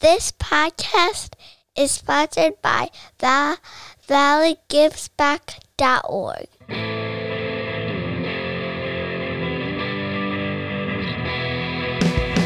[0.00, 1.34] This podcast
[1.76, 3.58] is sponsored by the
[4.08, 6.48] valleygivesback.org.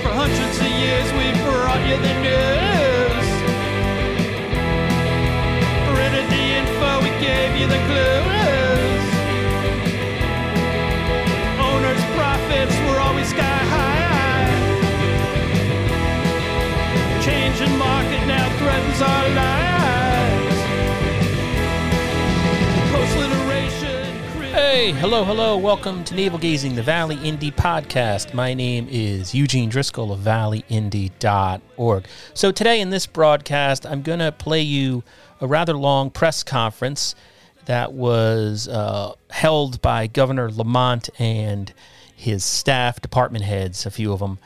[0.02, 3.28] For hundreds of years we brought you the news.
[5.94, 8.23] Printed the info, we gave you the clues.
[24.74, 25.56] Hey, hello, hello.
[25.56, 28.34] Welcome to Navel Gazing, the Valley Indy podcast.
[28.34, 32.06] My name is Eugene Driscoll of valleyindy.org.
[32.34, 35.04] So, today in this broadcast, I'm going to play you
[35.40, 37.14] a rather long press conference
[37.66, 41.72] that was uh, held by Governor Lamont and
[42.16, 44.40] his staff, department heads, a few of them,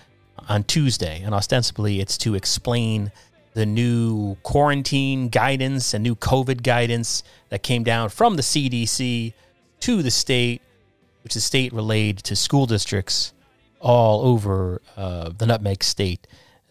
[0.47, 1.23] on Tuesday.
[1.23, 3.13] And ostensibly, it's to explain
[3.55, 9.33] the new quarantine guidance and new COVID guidance that came down from the CDC
[9.81, 10.63] to the state,
[11.23, 13.33] which is state relayed to school districts
[13.81, 16.27] all over uh, the Nutmeg State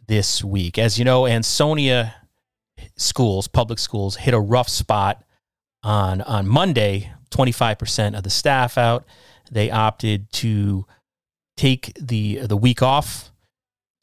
[0.07, 0.77] this week.
[0.77, 2.15] As you know, Ansonia
[2.95, 5.23] schools, public schools, hit a rough spot
[5.83, 7.11] on on Monday.
[7.29, 9.05] Twenty five percent of the staff out.
[9.51, 10.85] They opted to
[11.55, 13.31] take the the week off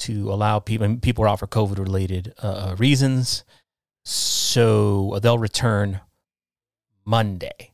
[0.00, 3.44] to allow people people are out for COVID related uh, reasons.
[4.04, 6.00] So they'll return
[7.04, 7.73] Monday.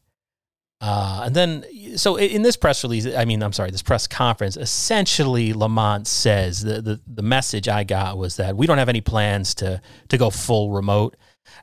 [0.80, 1.64] Uh, and then,
[1.96, 6.62] so in this press release, I mean, I'm sorry, this press conference, essentially Lamont says
[6.62, 10.16] the, the, the message I got was that we don't have any plans to, to
[10.16, 11.16] go full remote.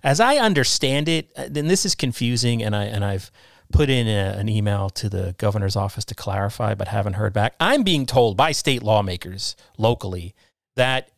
[0.03, 3.31] As I understand it, then this is confusing, and I and I've
[3.71, 7.55] put in a, an email to the governor's office to clarify, but haven't heard back.
[7.59, 10.35] I'm being told by state lawmakers locally
[10.75, 11.09] that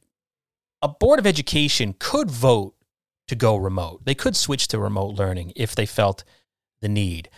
[0.81, 2.75] a board of education could vote
[3.27, 4.05] to go remote.
[4.05, 6.23] They could switch to remote learning if they felt
[6.81, 7.29] the need.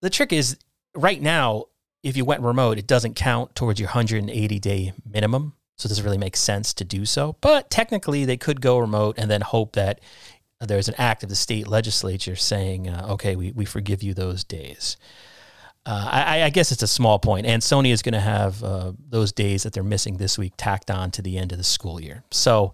[0.00, 0.56] The trick is
[0.94, 1.64] right now,
[2.02, 5.54] if you went remote, it doesn't count towards your 180 day minimum.
[5.76, 7.36] So it doesn't really make sense to do so.
[7.40, 10.00] But technically, they could go remote and then hope that
[10.60, 14.42] there's an act of the state legislature saying, uh, okay, we, we forgive you those
[14.42, 14.96] days.
[15.86, 17.46] Uh, I, I, guess it's a small point.
[17.46, 21.10] Sony is going to have uh, those days that they're missing this week tacked on
[21.12, 22.24] to the end of the school year.
[22.30, 22.72] So,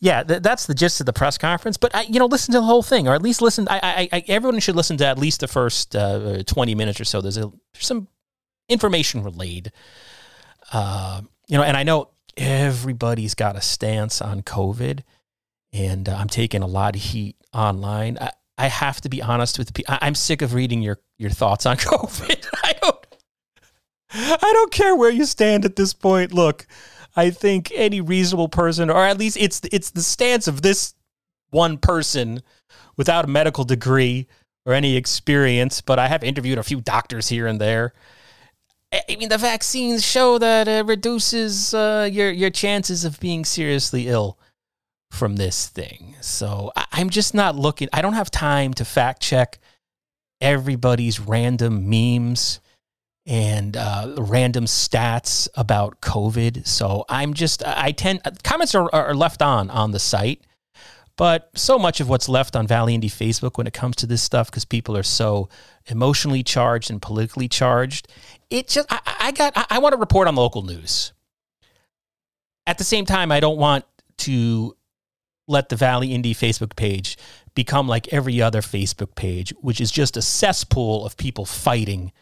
[0.00, 1.76] yeah, th- that's the gist of the press conference.
[1.76, 3.66] But I, you know, listen to the whole thing, or at least listen.
[3.68, 7.20] I, I, everyone should listen to at least the first uh, twenty minutes or so.
[7.20, 8.08] There's, a, there's some
[8.68, 9.72] information relayed.
[10.72, 15.00] Uh, you know, and I know everybody's got a stance on COVID,
[15.72, 18.16] and uh, I'm taking a lot of heat online.
[18.18, 19.96] I, I have to be honest with people.
[20.00, 22.46] I'm sick of reading your your thoughts on COVID.
[22.64, 23.06] I don't.
[24.12, 26.32] I don't care where you stand at this point.
[26.32, 26.66] Look,
[27.16, 30.94] I think any reasonable person, or at least it's it's the stance of this
[31.50, 32.42] one person
[32.96, 34.26] without a medical degree
[34.64, 35.80] or any experience.
[35.80, 37.92] But I have interviewed a few doctors here and there.
[38.92, 44.08] I mean, the vaccines show that it reduces uh, your your chances of being seriously
[44.08, 44.38] ill
[45.10, 46.16] from this thing.
[46.20, 47.88] So I'm just not looking.
[47.92, 49.58] I don't have time to fact check
[50.40, 52.60] everybody's random memes
[53.26, 56.66] and uh, random stats about COVID.
[56.66, 60.42] So I'm just I tend comments are, are left on on the site.
[61.16, 64.22] But so much of what's left on Valley Indy Facebook when it comes to this
[64.22, 65.50] stuff, because people are so
[65.86, 68.08] emotionally charged and politically charged,
[68.48, 71.12] it just I, I got I, I want to report on local news.
[72.66, 73.84] At the same time, I don't want
[74.18, 74.76] to
[75.46, 77.18] let the Valley Indy Facebook page
[77.54, 82.12] become like every other Facebook page, which is just a cesspool of people fighting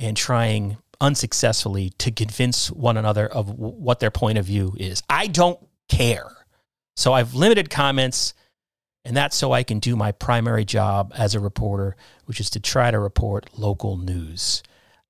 [0.00, 5.02] and trying unsuccessfully to convince one another of w- what their point of view is.
[5.08, 6.30] I don't care.
[6.96, 8.34] So I've limited comments,
[9.04, 11.96] and that's so I can do my primary job as a reporter,
[12.26, 14.62] which is to try to report local news.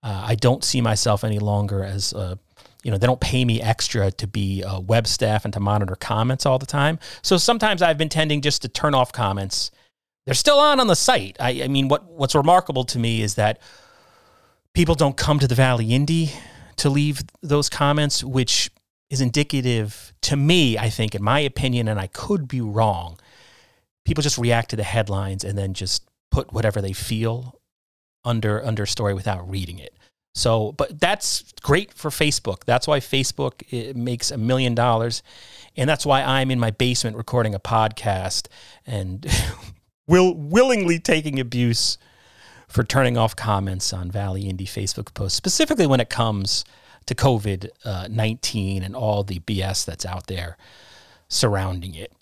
[0.03, 2.39] Uh, I don't see myself any longer as a
[2.83, 5.97] you know they don't pay me extra to be a web staff and to monitor
[5.97, 9.71] comments all the time so sometimes i've been tending just to turn off comments
[10.25, 13.35] they're still on on the site i, I mean what, what's remarkable to me is
[13.35, 13.61] that
[14.75, 16.31] people don't come to the valley indy
[16.77, 18.71] to leave those comments which
[19.11, 23.19] is indicative to me i think in my opinion and i could be wrong
[24.05, 27.59] people just react to the headlines and then just put whatever they feel
[28.25, 29.95] under under story without reading it
[30.35, 32.65] so, but that's great for Facebook.
[32.65, 35.23] That's why Facebook makes a million dollars.
[35.77, 38.47] And that's why I'm in my basement recording a podcast
[38.87, 39.27] and
[40.07, 41.99] will willingly taking abuse
[42.71, 46.65] for turning off comments on Valley Indy Facebook posts, specifically when it comes
[47.07, 50.57] to COVID uh, 19 and all the BS that's out there.
[51.29, 52.13] surrounding it.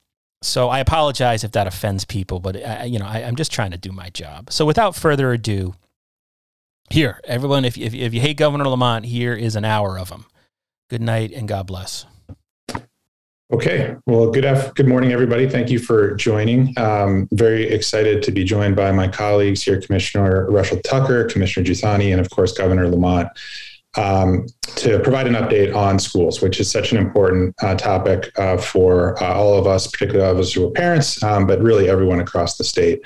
[0.43, 3.73] So I apologize if that offends people, but I, you know I, am just trying
[3.73, 4.53] to do my job.
[4.53, 5.75] So without further ado,
[6.91, 10.27] here, everyone, if, if, if you hate Governor Lamont, here is an hour of him.
[10.89, 12.07] Good night and God bless.
[13.51, 13.97] Okay.
[14.05, 15.49] Well, good af- good morning, everybody.
[15.49, 16.79] Thank you for joining.
[16.79, 22.13] Um, very excited to be joined by my colleagues here, Commissioner Russell Tucker, Commissioner Juthani,
[22.13, 23.29] and of course, Governor Lamont,
[23.97, 24.45] um,
[24.77, 29.21] to provide an update on schools, which is such an important uh, topic uh, for
[29.23, 32.59] uh, all of us, particularly of us who are parents, um, but really everyone across
[32.59, 33.01] the state.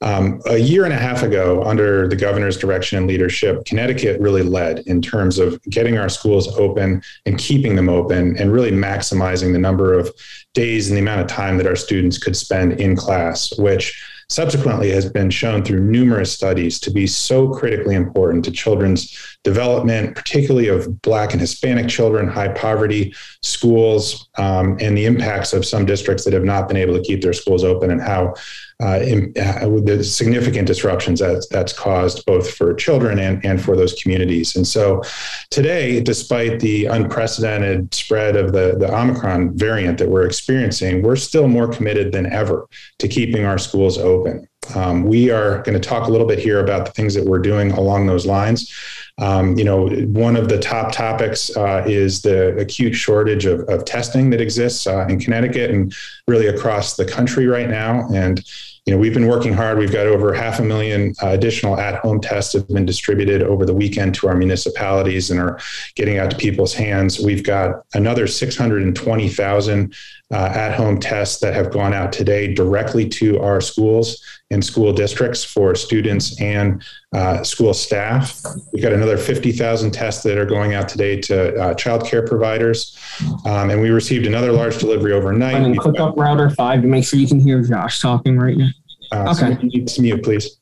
[0.00, 4.42] Um, a year and a half ago, under the governor's direction and leadership, Connecticut really
[4.42, 9.52] led in terms of getting our schools open and keeping them open and really maximizing
[9.52, 10.12] the number of
[10.54, 14.00] days and the amount of time that our students could spend in class, which
[14.30, 20.14] subsequently has been shown through numerous studies to be so critically important to children's development,
[20.14, 25.86] particularly of Black and Hispanic children, high poverty schools, um, and the impacts of some
[25.86, 28.34] districts that have not been able to keep their schools open and how
[28.80, 33.76] uh, in, uh, the significant disruptions that that's caused both for children and, and for
[33.76, 34.54] those communities.
[34.54, 35.02] And so
[35.50, 41.48] today, despite the unprecedented spread of the, the Omicron variant that we're experiencing, we're still
[41.48, 44.48] more committed than ever to keeping our schools open.
[44.74, 47.38] Um, we are going to talk a little bit here about the things that we're
[47.38, 48.72] doing along those lines.
[49.18, 53.84] Um, you know, one of the top topics uh, is the acute shortage of, of
[53.84, 55.94] testing that exists uh, in Connecticut and
[56.28, 58.08] really across the country right now.
[58.14, 58.44] And
[58.88, 59.76] you know, we've been working hard.
[59.76, 63.74] We've got over half a million uh, additional at-home tests have been distributed over the
[63.74, 65.60] weekend to our municipalities and are
[65.94, 67.20] getting out to people's hands.
[67.20, 69.94] We've got another 620,000
[70.30, 75.42] uh, at-home tests that have gone out today directly to our schools and school districts
[75.42, 76.82] for students and
[77.14, 78.42] uh, school staff.
[78.72, 82.98] We've got another 50,000 tests that are going out today to uh, childcare providers.
[83.46, 85.54] Um, and we received another large delivery overnight.
[85.54, 88.70] And click up router five to make sure you can hear Josh talking right now.
[89.10, 89.86] Uh, okay.
[89.86, 90.58] So mute, please.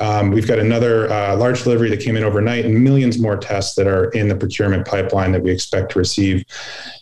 [0.00, 3.76] Um, we've got another uh, large delivery that came in overnight and millions more tests
[3.76, 6.44] that are in the procurement pipeline that we expect to receive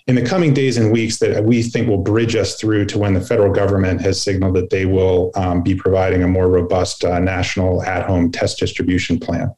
[0.07, 3.15] in the coming days and weeks that we think will bridge us through to when
[3.15, 7.19] the federal government has signaled that they will um, be providing a more robust uh,
[7.19, 9.53] national at home test distribution plan.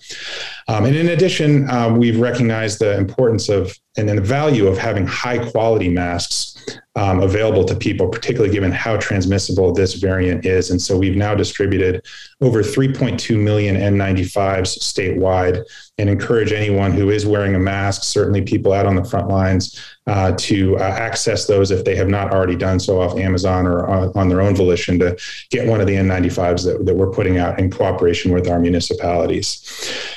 [0.69, 5.07] Um, and in addition, um, we've recognized the importance of and the value of having
[5.07, 10.71] high quality masks um, available to people, particularly given how transmissible this variant is.
[10.71, 12.05] And so we've now distributed
[12.41, 15.65] over 3.2 million N95s statewide
[15.99, 19.81] and encourage anyone who is wearing a mask, certainly people out on the front lines,
[20.07, 23.87] uh, to uh, access those if they have not already done so off Amazon or
[23.87, 25.17] on, on their own volition to
[25.49, 29.63] get one of the N95s that, that we're putting out in cooperation with our municipalities.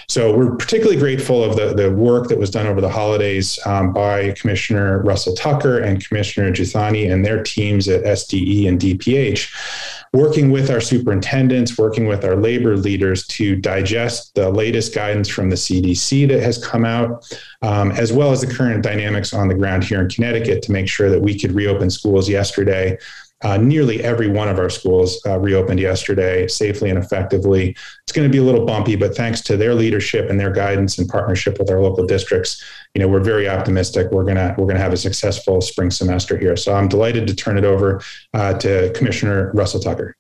[0.10, 3.94] So we're particularly grateful of the, the work that was done over the holidays um,
[3.94, 10.52] by Commissioner Russell Tucker and Commissioner Juthani and their teams at SDE and DPH working
[10.52, 15.56] with our superintendents, working with our labor leaders to digest the latest guidance from the
[15.56, 17.28] CDC that has come out,
[17.62, 20.88] um, as well as the current dynamics on the ground here in Connecticut to make
[20.88, 22.98] sure that we could reopen schools yesterday
[23.44, 27.76] uh, nearly every one of our schools uh, reopened yesterday safely and effectively.
[28.04, 30.98] It's going to be a little bumpy, but thanks to their leadership and their guidance
[30.98, 32.64] and partnership with our local districts,
[32.94, 34.12] you know, we're very optimistic.
[34.12, 36.56] We're gonna we're gonna have a successful spring semester here.
[36.58, 38.02] So I'm delighted to turn it over
[38.34, 40.16] uh, to Commissioner Russell Tucker.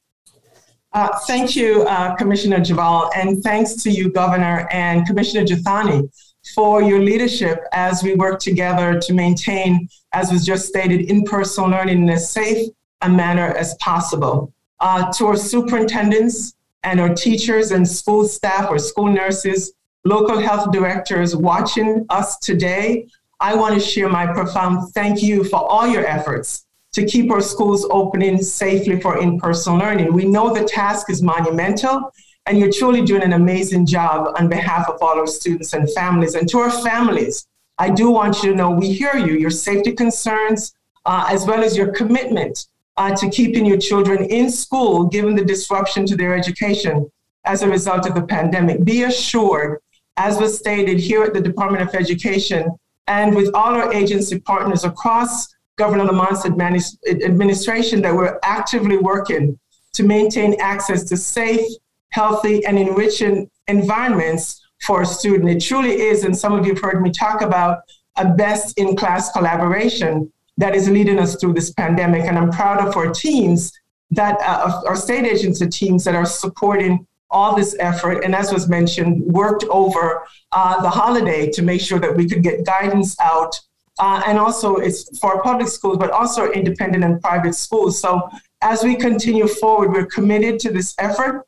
[0.93, 6.09] Uh, thank you, uh, Commissioner Geballe, and thanks to you, Governor and Commissioner Juthani,
[6.55, 12.03] for your leadership as we work together to maintain, as was just stated, in-person learning
[12.03, 12.67] in a safe
[13.01, 14.51] a manner as possible.
[14.79, 19.73] Uh, to our superintendents and our teachers and school staff or school nurses,
[20.05, 23.07] local health directors watching us today,
[23.39, 27.41] I want to share my profound thank you for all your efforts to keep our
[27.41, 30.13] schools opening safely for in person learning.
[30.13, 32.11] We know the task is monumental,
[32.47, 36.33] and you're truly doing an amazing job on behalf of all our students and families.
[36.33, 37.45] And to our families,
[37.77, 40.73] I do want you to know we hear you, your safety concerns,
[41.05, 45.45] uh, as well as your commitment uh, to keeping your children in school given the
[45.45, 47.09] disruption to their education
[47.45, 48.83] as a result of the pandemic.
[48.83, 49.79] Be assured,
[50.17, 52.71] as was stated here at the Department of Education
[53.07, 59.57] and with all our agency partners across Governor Lamont's administration, that we're actively working
[59.93, 61.65] to maintain access to safe,
[62.09, 65.49] healthy, and enriching environments for a student.
[65.49, 67.81] It truly is, and some of you have heard me talk about
[68.17, 72.23] a best in class collaboration that is leading us through this pandemic.
[72.25, 73.71] And I'm proud of our teams
[74.11, 78.23] that uh, our state agency teams that are supporting all this effort.
[78.23, 82.41] And as was mentioned, worked over uh, the holiday to make sure that we could
[82.41, 83.59] get guidance out
[83.99, 87.99] uh, and also it's for public schools, but also independent and private schools.
[87.99, 88.29] So
[88.61, 91.45] as we continue forward, we're committed to this effort.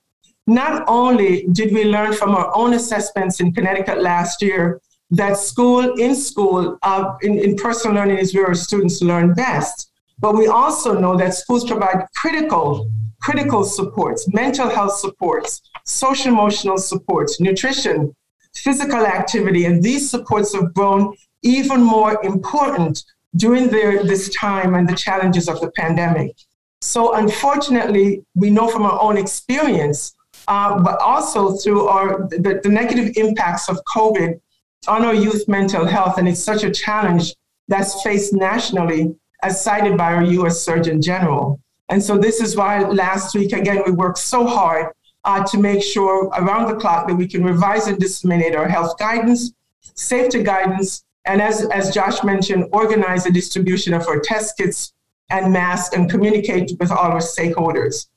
[0.48, 5.94] Not only did we learn from our own assessments in Connecticut last year that school
[5.96, 10.48] in school uh, in, in person learning is where our students learn best, but we
[10.48, 12.90] also know that schools provide critical
[13.22, 18.16] critical supports, mental health supports, social emotional supports, nutrition,
[18.56, 21.14] physical activity, and these supports have grown
[21.44, 23.04] even more important
[23.36, 26.36] during the, this time and the challenges of the pandemic.
[26.82, 30.16] So, unfortunately, we know from our own experience,
[30.48, 34.40] uh, but also through our the, the negative impacts of COVID
[34.88, 37.36] on our youth mental health, and it's such a challenge
[37.68, 40.62] that's faced nationally, as cited by our U.S.
[40.62, 41.60] Surgeon General.
[41.90, 44.94] And so, this is why last week again we worked so hard
[45.26, 48.98] uh, to make sure around the clock that we can revise and disseminate our health
[48.98, 54.94] guidance, safety guidance, and as, as Josh mentioned, organize the distribution of our test kits
[55.30, 58.08] and masks and communicate with all our stakeholders.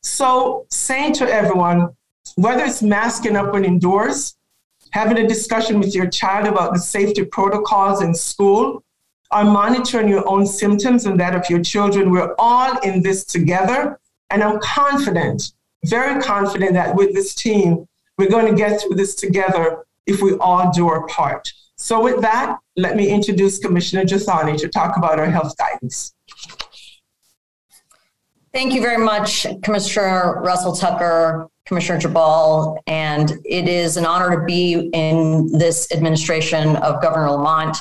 [0.00, 1.90] So, saying to everyone,
[2.36, 4.36] whether it's masking up when indoors,
[4.92, 8.84] having a discussion with your child about the safety protocols in school,
[9.32, 13.98] or monitoring your own symptoms and that of your children, we're all in this together.
[14.30, 15.52] And I'm confident,
[15.86, 17.86] very confident that with this team,
[18.18, 21.50] we're going to get through this together if we all do our part.
[21.76, 26.14] So, with that, let me introduce Commissioner Juthani to talk about our health guidance.
[28.52, 34.44] Thank you very much, Commissioner Russell Tucker, Commissioner Geballe, and it is an honor to
[34.44, 37.76] be in this administration of Governor Lamont.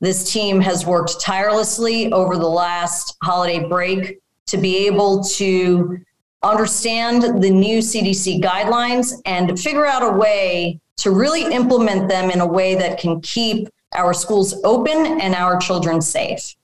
[0.00, 5.98] This team has worked tirelessly over the last holiday break to be able to
[6.42, 12.40] understand the new CDC guidelines and figure out a way to really implement them in
[12.40, 16.54] a way that can keep our schools open and our children safe.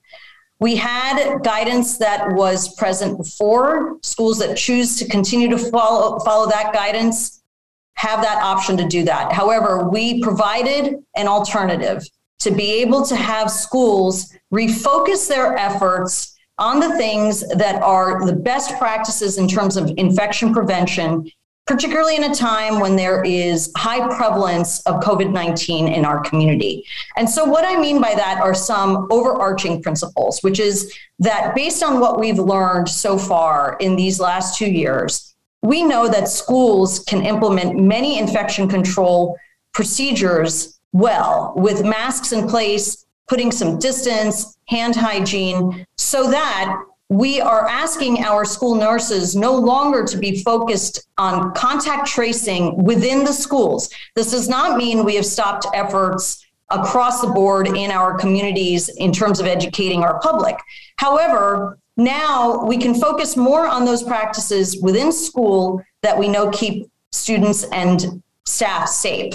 [0.65, 3.99] We had guidance that was present before.
[4.01, 7.43] Schools that choose to continue to follow, follow that guidance
[7.97, 9.31] have that option to do that.
[9.31, 12.01] However, we provided an alternative
[12.39, 18.33] to be able to have schools refocus their efforts on the things that are the
[18.33, 21.29] best practices in terms of infection prevention
[21.65, 26.85] particularly in a time when there is high prevalence of COVID 19 in our community.
[27.17, 31.83] And so, what I mean by that are some overarching principles, which is that based
[31.83, 36.99] on what we've learned so far in these last two years, we know that schools
[36.99, 39.37] can implement many infection control
[39.73, 47.67] procedures well with masks in place, putting some distance, hand hygiene, so that we are
[47.67, 53.89] asking our school nurses no longer to be focused on contact tracing within the schools.
[54.15, 59.11] This does not mean we have stopped efforts across the board in our communities in
[59.11, 60.57] terms of educating our public.
[60.97, 66.89] However, now we can focus more on those practices within school that we know keep
[67.11, 69.33] students and staff safe.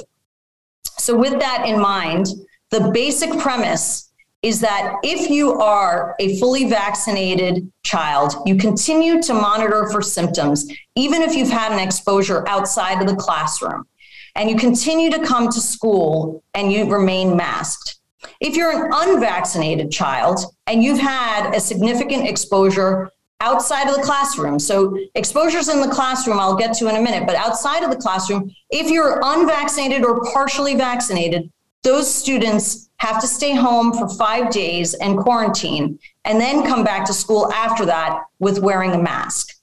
[0.98, 2.26] So, with that in mind,
[2.70, 4.09] the basic premise
[4.42, 10.66] is that if you are a fully vaccinated child, you continue to monitor for symptoms,
[10.96, 13.86] even if you've had an exposure outside of the classroom,
[14.34, 17.98] and you continue to come to school and you remain masked.
[18.40, 24.58] If you're an unvaccinated child and you've had a significant exposure outside of the classroom,
[24.58, 27.96] so exposures in the classroom, I'll get to in a minute, but outside of the
[27.96, 31.50] classroom, if you're unvaccinated or partially vaccinated,
[31.82, 37.04] those students have to stay home for five days and quarantine, and then come back
[37.06, 39.56] to school after that with wearing a mask.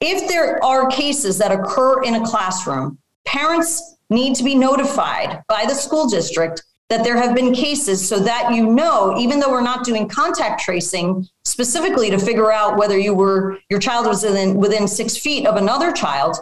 [0.00, 5.64] If there are cases that occur in a classroom, parents need to be notified by
[5.66, 9.60] the school district that there have been cases so that you know even though we're
[9.60, 14.54] not doing contact tracing specifically to figure out whether you were your child was within
[14.54, 16.38] within 6 feet of another child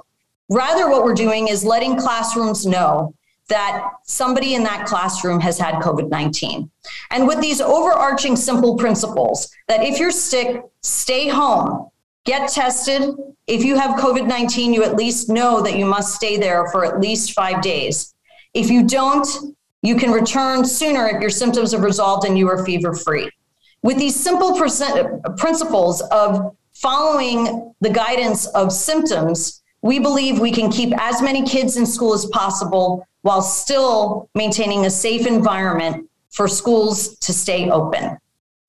[0.49, 3.13] rather what we're doing is letting classrooms know
[3.49, 6.71] that somebody in that classroom has had COVID 19.
[7.11, 11.89] And with these overarching simple principles that if you're sick, stay home,
[12.25, 13.15] get tested.
[13.47, 16.85] If you have COVID 19, you at least know that you must stay there for
[16.85, 18.15] at least five days.
[18.55, 19.27] If you don't,
[19.83, 23.31] you can return sooner if your symptoms have resolved and you are fever free.
[23.83, 30.93] With these simple principles of following the guidance of symptoms, we believe we can keep
[31.01, 37.19] as many kids in school as possible while still maintaining a safe environment for schools
[37.19, 38.17] to stay open.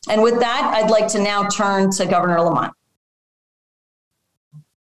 [0.09, 2.73] And with that, I'd like to now turn to Governor Lamont.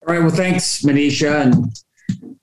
[0.06, 0.21] All right.
[0.21, 1.64] Well, thanks, Manisha and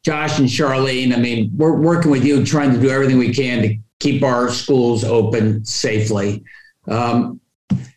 [0.03, 1.13] Josh and Charlene.
[1.15, 4.49] I mean, we're working with you, trying to do everything we can to keep our
[4.49, 6.43] schools open safely.
[6.87, 7.39] Um,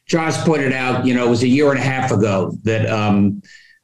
[0.05, 3.41] Josh pointed out, you know, it was a year and a half ago that um,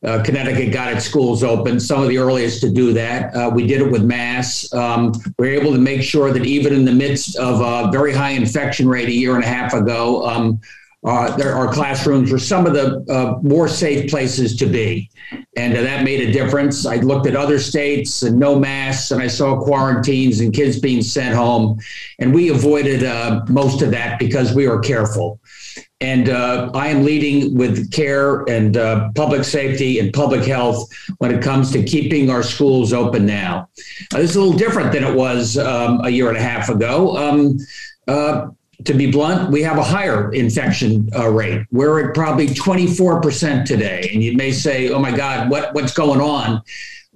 [0.06, 3.34] uh, Connecticut got its schools open, some of the earliest to do that.
[3.34, 4.72] Uh, we did it with masks.
[4.72, 8.12] Um, we were able to make sure that even in the midst of a very
[8.12, 10.60] high infection rate a year and a half ago, um,
[11.04, 15.10] uh, there, our classrooms were some of the uh, more safe places to be.
[15.56, 16.84] And uh, that made a difference.
[16.84, 21.02] I looked at other states and no masks, and I saw quarantines and kids being
[21.02, 21.78] sent home.
[22.18, 25.40] And we avoided uh, most of that because we were careful.
[26.00, 31.30] And uh, I am leading with care and uh, public safety and public health when
[31.30, 33.68] it comes to keeping our schools open now.
[34.12, 37.16] this is a little different than it was um, a year and a half ago.
[37.16, 37.58] Um,
[38.84, 41.66] to be blunt, we have a higher infection uh, rate.
[41.70, 44.10] We're at probably 24% today.
[44.12, 46.62] And you may say, oh my God, what, what's going on?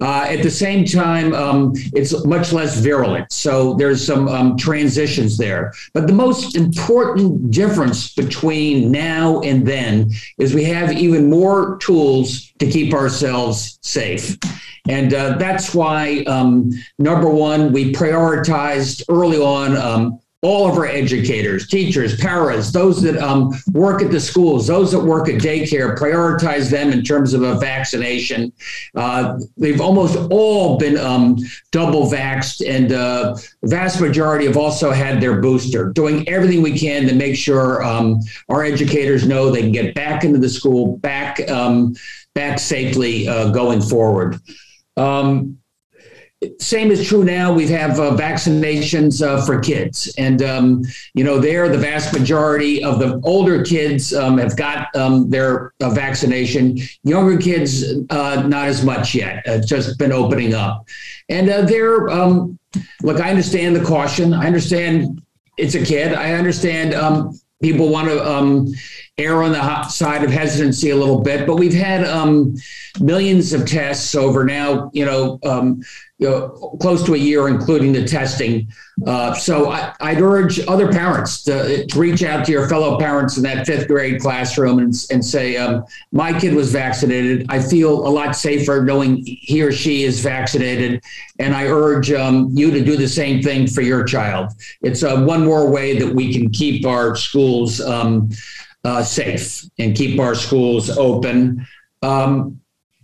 [0.01, 3.31] Uh, at the same time, um, it's much less virulent.
[3.31, 5.73] So there's some um, transitions there.
[5.93, 12.51] But the most important difference between now and then is we have even more tools
[12.59, 14.37] to keep ourselves safe.
[14.89, 20.85] And uh, that's why, um, number one, we prioritized early on um, all of our
[20.85, 25.97] educators, teachers, paras, those that um, work at the schools, those that work at daycare,
[25.97, 28.53] prioritize them in terms of a vaccination.
[28.93, 31.35] Uh, they've almost all been um,
[31.71, 36.77] double vaxxed, and uh, the vast majority have also had their booster, doing everything we
[36.77, 40.97] can to make sure um, our educators know they can get back into the school,
[40.97, 41.95] back, um,
[42.35, 44.39] back safely uh, going forward.
[44.95, 45.57] Um,
[46.59, 47.53] same is true now.
[47.53, 52.83] We have uh, vaccinations uh, for kids, and um, you know, there the vast majority
[52.83, 56.77] of the older kids um, have got um, their uh, vaccination.
[57.03, 59.43] Younger kids, uh, not as much yet.
[59.45, 60.87] It's just been opening up,
[61.29, 62.59] and uh, they're um,
[63.01, 63.19] look.
[63.21, 64.33] I understand the caution.
[64.33, 65.21] I understand
[65.57, 66.13] it's a kid.
[66.13, 68.67] I understand um, people want to um,
[69.17, 72.55] err on the side of hesitancy a little bit, but we've had um,
[72.99, 75.81] millions of tests over now, you know, um,
[76.17, 78.71] you know, close to a year, including the testing.
[79.05, 83.35] Uh, so I, would urge other parents to, to, reach out to your fellow parents
[83.35, 87.45] in that fifth grade classroom and, and say, um, my kid was vaccinated.
[87.49, 91.03] I feel a lot safer knowing he or she is vaccinated.
[91.39, 94.51] And I urge um, you to do the same thing for your child.
[94.81, 98.29] It's uh, one more way that we can keep our schools um,
[98.85, 101.67] uh, safe and keep our schools open.
[102.01, 102.61] Um,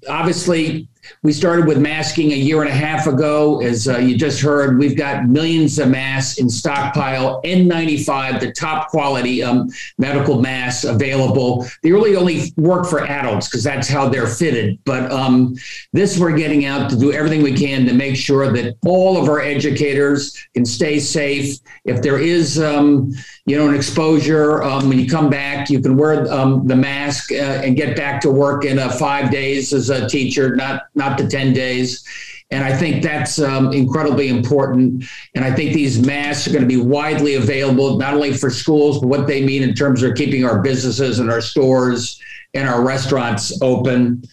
[0.07, 0.87] obviously,
[1.23, 3.61] we started with masking a year and a half ago.
[3.61, 7.41] As uh, you just heard, we've got millions of masks in stockpile.
[7.43, 11.67] N95, the top quality um, medical masks available.
[11.83, 14.79] They really only work for adults because that's how they're fitted.
[14.85, 15.55] But um,
[15.93, 19.27] this we're getting out to do everything we can to make sure that all of
[19.29, 21.57] our educators can stay safe.
[21.85, 23.11] If there is, um,
[23.45, 27.31] you know, an exposure, um, when you come back, you can wear um, the mask
[27.31, 31.17] uh, and get back to work in uh, five days as a teacher, not not
[31.17, 32.05] the 10 days.
[32.51, 35.05] And I think that's um, incredibly important.
[35.35, 38.99] And I think these masks are going to be widely available, not only for schools,
[38.99, 42.19] but what they mean in terms of keeping our businesses and our stores
[42.53, 44.23] and our restaurants open.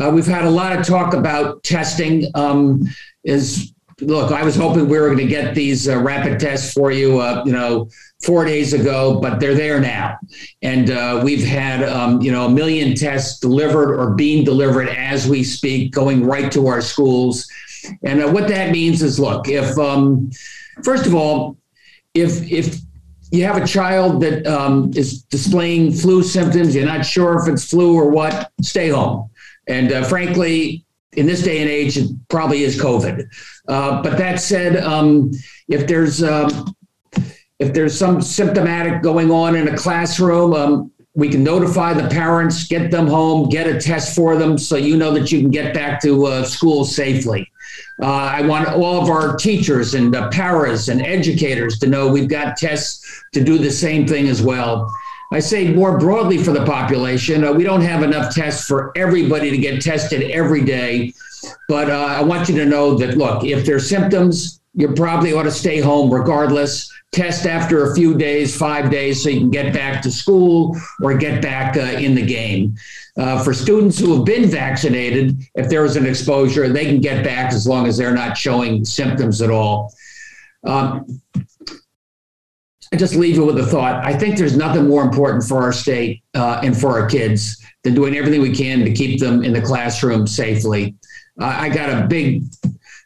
[0.00, 2.24] Uh, we've had a lot of talk about testing.
[2.34, 2.88] Um,
[3.24, 6.90] is look, I was hoping we were going to get these uh, rapid tests for
[6.90, 7.88] you, uh, you know,
[8.22, 10.18] four days ago, but they're there now.
[10.62, 15.28] And uh, we've had, um, you know, a million tests delivered or being delivered as
[15.28, 17.48] we speak, going right to our schools.
[18.02, 20.30] And uh, what that means is, look, if, um,
[20.82, 21.56] first of all,
[22.14, 22.78] if, if
[23.30, 27.68] you have a child that um, is displaying flu symptoms, you're not sure if it's
[27.68, 29.30] flu or what, stay home.
[29.66, 33.26] And uh, frankly, in this day and age, it probably is COVID.
[33.66, 35.30] Uh, but that said, um,
[35.68, 36.74] if there's um,
[37.58, 42.68] if there's some symptomatic going on in a classroom, um, we can notify the parents,
[42.68, 45.74] get them home, get a test for them, so you know that you can get
[45.74, 47.50] back to uh, school safely.
[48.00, 52.56] Uh, I want all of our teachers and paras and educators to know we've got
[52.56, 54.92] tests to do the same thing as well.
[55.30, 59.50] I say more broadly for the population, uh, we don't have enough tests for everybody
[59.50, 61.12] to get tested every day.
[61.68, 65.42] But uh, I want you to know that, look, if there's symptoms, you probably ought
[65.42, 66.90] to stay home regardless.
[67.10, 71.14] Test after a few days, five days, so you can get back to school or
[71.16, 72.76] get back uh, in the game.
[73.16, 77.24] Uh, for students who have been vaccinated, if there was an exposure, they can get
[77.24, 79.92] back as long as they're not showing symptoms at all.
[80.64, 81.20] Um,
[82.96, 84.04] just leave you with a thought.
[84.04, 87.94] I think there's nothing more important for our state uh, and for our kids than
[87.94, 90.94] doing everything we can to keep them in the classroom safely.
[91.40, 92.42] Uh, I got a big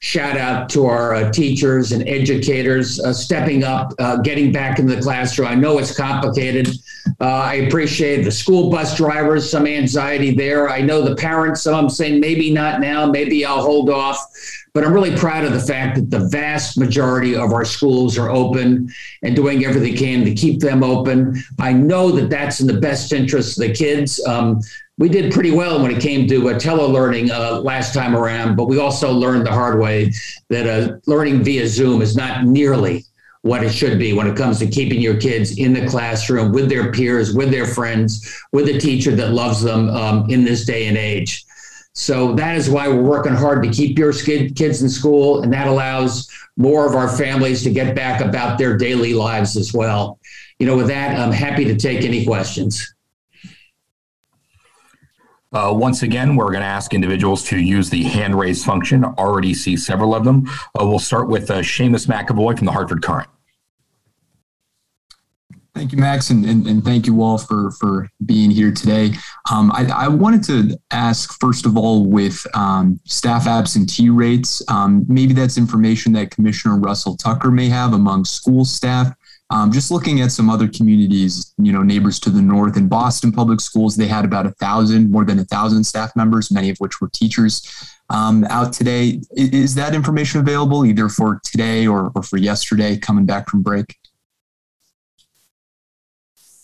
[0.03, 4.97] shout out to our uh, teachers and educators uh, stepping up, uh, getting back into
[4.97, 5.47] the classroom.
[5.47, 6.68] I know it's complicated.
[7.21, 10.68] Uh, I appreciate the school bus drivers, some anxiety there.
[10.68, 14.18] I know the parents, some of them saying maybe not now, maybe I'll hold off.
[14.75, 18.31] But I'm really proud of the fact that the vast majority of our schools are
[18.31, 18.91] open
[19.23, 21.43] and doing everything they can to keep them open.
[21.61, 24.25] I know that that's in the best interest of the kids.
[24.27, 24.61] Um,
[24.97, 28.67] we did pretty well when it came to uh, telelearning uh, last time around, but
[28.67, 30.11] we also learned the hard way
[30.49, 33.05] that uh, learning via Zoom is not nearly
[33.43, 36.69] what it should be when it comes to keeping your kids in the classroom with
[36.69, 40.87] their peers, with their friends, with a teacher that loves them um, in this day
[40.87, 41.45] and age.
[41.95, 45.67] So that is why we're working hard to keep your kids in school, and that
[45.67, 50.19] allows more of our families to get back about their daily lives as well.
[50.59, 52.95] You know, with that, I'm happy to take any questions.
[55.53, 59.05] Uh, once again, we're going to ask individuals to use the hand raise function.
[59.05, 60.49] Already see several of them.
[60.49, 63.29] Uh, we'll start with uh, Seamus McAvoy from the Hartford Courant.
[65.83, 69.14] Thank you, Max, and, and, and, thank you all for, for being here today.
[69.51, 75.05] Um, I, I, wanted to ask, first of all, with um, staff absentee rates, um,
[75.09, 79.12] maybe that's information that Commissioner Russell Tucker may have among school staff.
[79.51, 83.33] Um, just looking at some other communities, you know, neighbors to the north in Boston
[83.33, 86.77] Public Schools, they had about a thousand, more than a thousand staff members, many of
[86.79, 89.21] which were teachers um, out today.
[89.33, 93.99] Is that information available either for today or, or for yesterday coming back from break?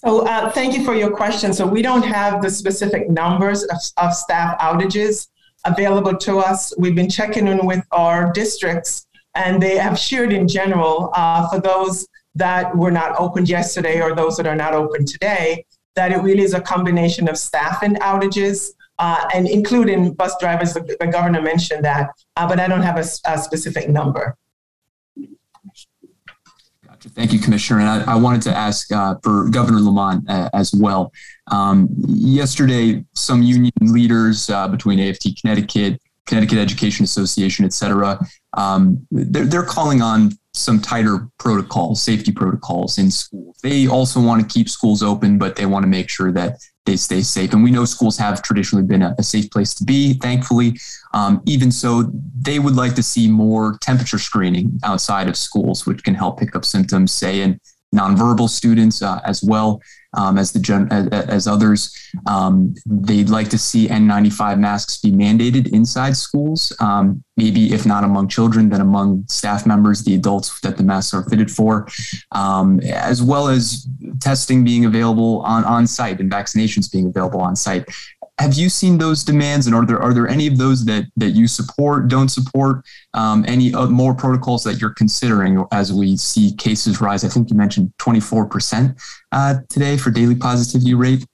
[0.05, 1.53] So uh, thank you for your question.
[1.53, 5.27] So we don't have the specific numbers of, of staff outages
[5.65, 6.73] available to us.
[6.79, 11.61] We've been checking in with our districts and they have shared in general uh, for
[11.61, 12.07] those
[12.37, 15.65] that were not opened yesterday or those that are not open today,
[15.97, 20.75] that it really is a combination of staffing outages uh, and including bus drivers.
[20.75, 24.37] The, the governor mentioned that, uh, but I don't have a, a specific number.
[27.19, 27.81] Thank you, Commissioner.
[27.81, 31.13] And I, I wanted to ask uh, for Governor Lamont uh, as well.
[31.51, 39.05] Um, yesterday, some union leaders uh, between AFT Connecticut, Connecticut Education Association, et cetera, um,
[39.11, 43.57] they're, they're calling on some tighter protocols, safety protocols in schools.
[43.63, 46.97] They also want to keep schools open, but they want to make sure that they
[46.97, 47.53] stay safe.
[47.53, 50.79] And we know schools have traditionally been a, a safe place to be, thankfully.
[51.15, 56.03] Um, even so, they would like to see more temperature screening outside of schools, which
[56.03, 57.61] can help pick up symptoms, say, in
[57.95, 59.81] nonverbal students uh, as well
[60.15, 61.95] um, as the gen- as, as others.
[62.27, 68.05] Um, they'd like to see N95 masks be mandated inside schools, um, maybe if not
[68.05, 71.89] among children, then among staff members, the adults that the masks are fitted for,
[72.33, 73.87] um, as well as
[74.21, 77.89] testing being available on, on site and vaccinations being available on site
[78.39, 81.31] have you seen those demands and are there are there any of those that that
[81.31, 82.85] you support don't support?
[83.15, 87.25] Um, any more protocols that you're considering as we see cases rise?
[87.25, 88.97] I think you mentioned 24%
[89.33, 91.27] uh, today for daily positivity rate.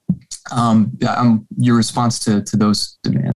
[0.53, 3.33] Um, um, your response to to those demands.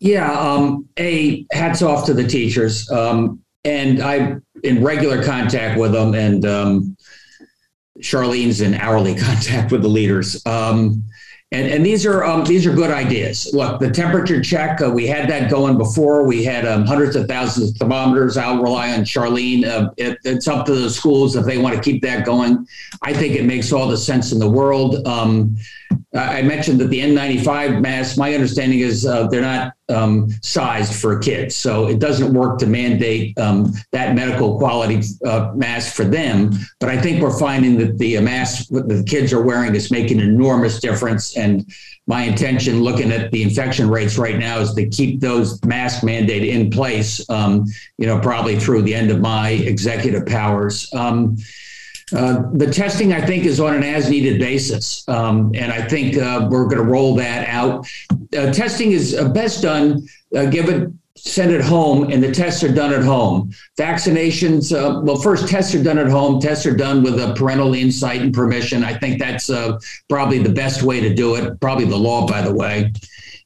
[0.00, 5.92] Yeah um, a hats off to the teachers um, and i'm in regular contact with
[5.92, 6.96] them and um,
[8.00, 10.44] charlene's in hourly contact with the leaders.
[10.46, 11.04] Um,
[11.54, 13.50] and, and these are um, these are good ideas.
[13.52, 16.24] Look, the temperature check uh, we had that going before.
[16.26, 18.36] We had um, hundreds of thousands of thermometers.
[18.36, 19.64] I'll rely on Charlene.
[19.64, 22.66] Uh, it, it's up to the schools if they want to keep that going.
[23.02, 25.06] I think it makes all the sense in the world.
[25.06, 25.56] Um,
[26.14, 28.16] I mentioned that the N95 masks.
[28.16, 32.66] My understanding is uh, they're not um, sized for kids, so it doesn't work to
[32.66, 36.52] mandate um, that medical quality uh, mask for them.
[36.80, 40.20] But I think we're finding that the mask that the kids are wearing is making
[40.20, 41.36] an enormous difference.
[41.36, 41.70] And
[42.06, 46.44] my intention, looking at the infection rates right now, is to keep those mask mandate
[46.44, 47.28] in place.
[47.28, 47.64] Um,
[47.98, 50.88] you know, probably through the end of my executive powers.
[52.12, 55.08] Uh, the testing, I think, is on an as needed basis.
[55.08, 57.86] Um, and I think uh, we're going to roll that out.
[58.36, 62.72] Uh, testing is uh, best done uh, given send it home and the tests are
[62.72, 63.50] done at home.
[63.78, 66.40] Vaccinations, uh, well, first tests are done at home.
[66.40, 68.84] Tests are done with a parental insight and permission.
[68.84, 71.58] I think that's uh, probably the best way to do it.
[71.60, 72.92] Probably the law, by the way.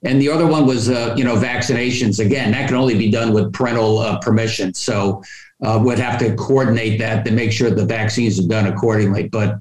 [0.02, 2.24] And the other one was, uh, you know, vaccinations.
[2.24, 4.72] Again, that can only be done with parental permission.
[4.72, 5.22] So
[5.64, 9.28] uh, would have to coordinate that to make sure the vaccines are done accordingly.
[9.28, 9.58] But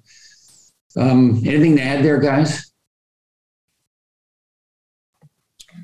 [0.95, 2.71] um, anything to add there, guys?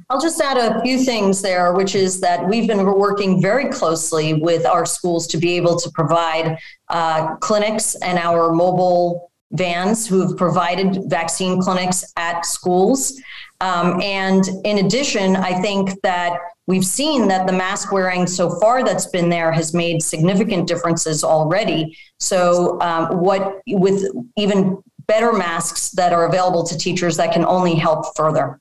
[0.09, 4.35] I'll just add a few things there, which is that we've been working very closely
[4.35, 6.57] with our schools to be able to provide
[6.89, 13.19] uh, clinics and our mobile vans who have provided vaccine clinics at schools.
[13.61, 18.83] Um, and in addition, I think that we've seen that the mask wearing so far
[18.83, 21.97] that's been there has made significant differences already.
[22.19, 24.05] So, um, what with
[24.37, 28.59] even better masks that are available to teachers that can only help further.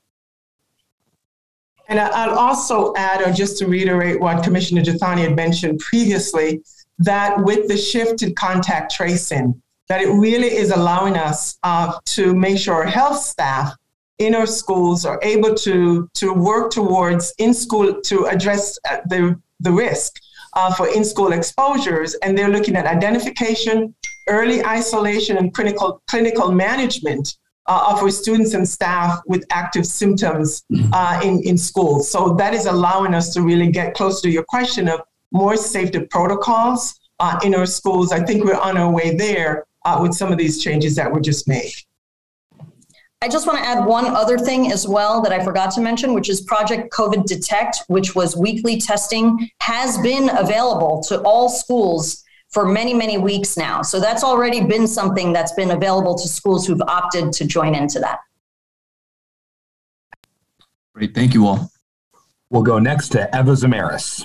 [1.88, 6.62] And I'll also add, or just to reiterate what Commissioner Juthani had mentioned previously,
[6.98, 12.34] that with the shift in contact tracing, that it really is allowing us uh, to
[12.34, 13.74] make sure health staff
[14.22, 19.38] in our schools are able to, to work towards in school to address uh, the,
[19.60, 20.20] the risk
[20.54, 22.14] uh, for in school exposures.
[22.22, 23.94] And they're looking at identification,
[24.28, 30.64] early isolation, and clinical, clinical management uh, of our students and staff with active symptoms
[30.92, 32.10] uh, in, in schools.
[32.10, 35.00] So that is allowing us to really get close to your question of
[35.32, 38.12] more safety protocols uh, in our schools.
[38.12, 41.20] I think we're on our way there uh, with some of these changes that were
[41.20, 41.72] just made.
[43.22, 46.12] I just want to add one other thing as well that I forgot to mention,
[46.12, 52.24] which is Project COVID Detect, which was weekly testing, has been available to all schools
[52.48, 53.80] for many, many weeks now.
[53.80, 58.00] So that's already been something that's been available to schools who've opted to join into
[58.00, 58.18] that.
[60.92, 61.14] Great.
[61.14, 61.70] Thank you all.
[62.50, 64.24] We'll go next to Eva Zamaris.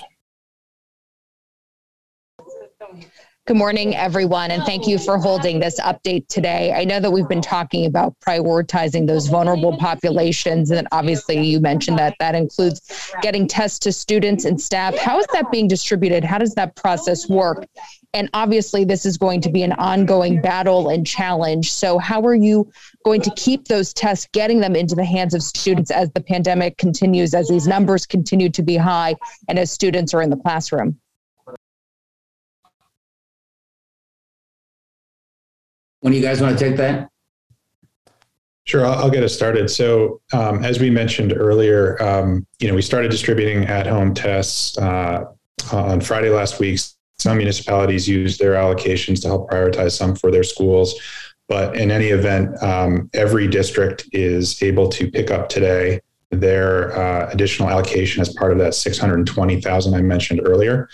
[3.48, 6.74] Good morning, everyone, and thank you for holding this update today.
[6.74, 11.98] I know that we've been talking about prioritizing those vulnerable populations, and obviously you mentioned
[11.98, 14.98] that that includes getting tests to students and staff.
[14.98, 16.24] How is that being distributed?
[16.24, 17.64] How does that process work?
[18.12, 21.72] And obviously, this is going to be an ongoing battle and challenge.
[21.72, 22.70] So, how are you
[23.06, 26.76] going to keep those tests, getting them into the hands of students as the pandemic
[26.76, 29.16] continues, as these numbers continue to be high,
[29.48, 31.00] and as students are in the classroom?
[36.00, 37.10] When do you guys want to take that?
[38.64, 39.70] Sure, I'll, I'll get us started.
[39.70, 45.24] So, um, as we mentioned earlier, um, you know, we started distributing at-home tests uh,
[45.72, 46.78] on Friday last week.
[47.18, 50.94] Some municipalities used their allocations to help prioritize some for their schools,
[51.48, 57.30] but in any event, um, every district is able to pick up today their uh,
[57.30, 60.88] additional allocation as part of that 620,000 I mentioned earlier.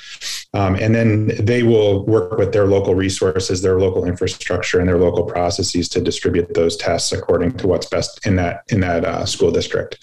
[0.55, 4.99] Um, and then they will work with their local resources, their local infrastructure, and their
[4.99, 9.27] local processes to distribute those tests according to what's best in that in that uh,
[9.27, 9.99] school district.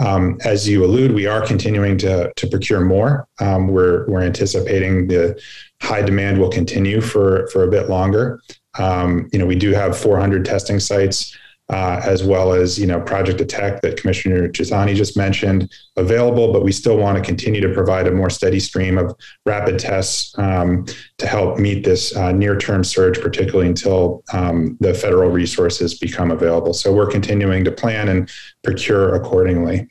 [0.00, 3.28] Um, as you allude, we are continuing to to procure more.
[3.40, 5.40] Um, we're we're anticipating the
[5.80, 8.40] high demand will continue for for a bit longer.
[8.78, 11.36] Um, you know, we do have 400 testing sites
[11.72, 16.62] uh, as well as you know Project Detect that Commissioner Juthani just mentioned available, but
[16.62, 19.14] we still want to continue to provide a more steady stream of
[19.46, 20.84] rapid tests um,
[21.16, 26.74] to help meet this uh, near-term surge, particularly until um, the federal resources become available.
[26.74, 28.30] So we're continuing to plan and
[28.62, 29.88] procure accordingly.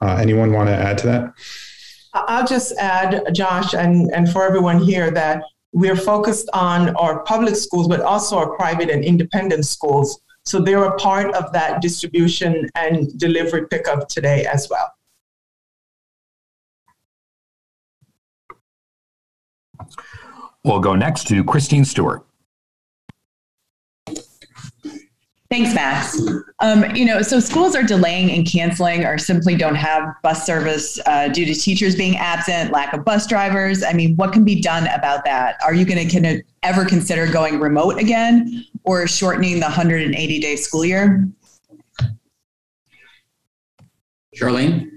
[0.00, 1.34] Uh, anyone want to add to that?
[2.14, 7.56] I'll just add, Josh, and, and for everyone here, that we're focused on our public
[7.56, 12.68] schools, but also our private and independent schools so they're a part of that distribution
[12.74, 14.92] and delivery pickup today as well.
[20.64, 22.24] We'll go next to Christine Stuart.
[25.52, 26.18] Thanks, Max.
[26.60, 30.98] Um, you know, so schools are delaying and canceling or simply don't have bus service
[31.04, 33.84] uh, due to teachers being absent, lack of bus drivers.
[33.84, 35.56] I mean, what can be done about that?
[35.62, 40.86] Are you going to ever consider going remote again or shortening the 180 day school
[40.86, 41.28] year?
[44.34, 44.88] Charlene?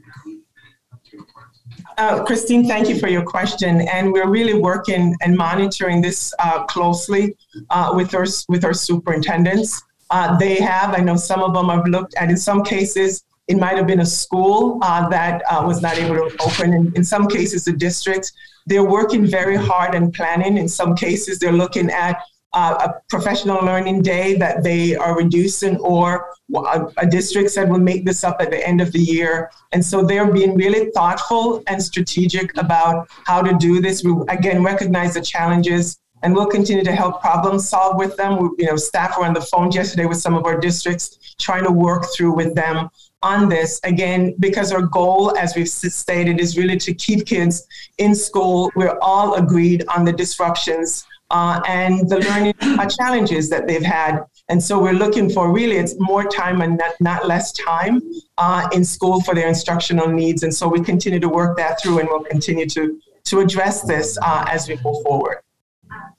[1.97, 3.81] Uh, Christine, thank you for your question.
[3.89, 7.35] And we're really working and monitoring this uh, closely
[7.71, 9.83] uh, with, our, with our superintendents.
[10.11, 13.57] Uh, they have, I know some of them I've looked at, in some cases, it
[13.57, 16.73] might have been a school uh, that uh, was not able to open.
[16.73, 18.31] In, in some cases, the district.
[18.67, 20.57] They're working very hard and planning.
[20.57, 22.19] In some cases, they're looking at
[22.53, 27.79] uh, a professional learning day that they are reducing, or a, a, district said we'll
[27.79, 29.51] make this up at the end of the year.
[29.73, 34.03] And so they're being really thoughtful and strategic about how to do this.
[34.05, 38.37] We again recognize the challenges and we'll continue to help problem solve with them.
[38.37, 41.63] We, you know, staff were on the phone yesterday with some of our districts trying
[41.65, 42.89] to work through with them
[43.21, 43.79] on this.
[43.83, 47.67] Again because our goal as we've stated is really to keep kids
[47.99, 48.71] in school.
[48.75, 54.23] We're all agreed on the disruptions uh, and the learning uh, challenges that they've had.
[54.49, 58.01] And so we're looking for really it's more time and not, not less time
[58.39, 60.41] uh, in school for their instructional needs.
[60.41, 64.17] And so we continue to work that through and we'll continue to to address this
[64.21, 65.37] uh, as we go forward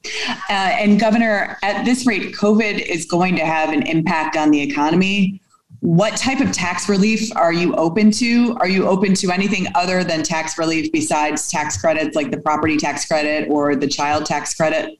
[0.05, 4.61] uh, and Governor, at this rate, COVID is going to have an impact on the
[4.61, 5.41] economy.
[5.81, 8.57] what type of tax relief are you open to?
[8.61, 12.77] Are you open to anything other than tax relief besides tax credits like the property
[12.77, 14.99] tax credit or the child tax credit?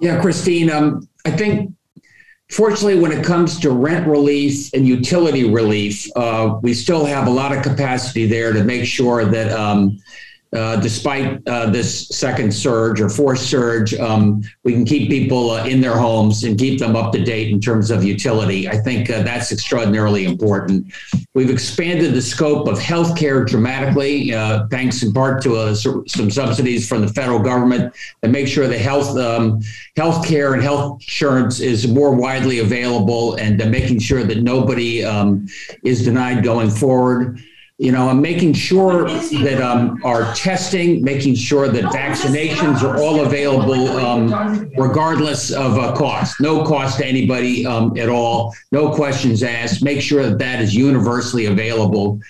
[0.00, 1.72] Yeah, Christine, um, I think
[2.52, 7.30] fortunately, when it comes to rent relief and utility relief, uh, we still have a
[7.30, 9.98] lot of capacity there to make sure that um,
[10.54, 15.64] uh, despite uh, this second surge or fourth surge, um, we can keep people uh,
[15.64, 18.68] in their homes and keep them up to date in terms of utility.
[18.68, 20.92] I think uh, that's extraordinarily important.
[21.34, 27.00] We've expanded the scope of healthcare dramatically, uh, thanks in part to some subsidies from
[27.00, 29.60] the federal government that make sure the health um,
[29.96, 35.46] healthcare and health insurance is more widely available and making sure that nobody um,
[35.82, 37.42] is denied going forward
[37.82, 43.24] you know, I'm making sure that um, our testing, making sure that vaccinations are all
[43.24, 46.40] available um, regardless of uh, cost.
[46.40, 48.54] No cost to anybody um, at all.
[48.70, 49.82] No questions asked.
[49.82, 52.20] Make sure that that is universally available.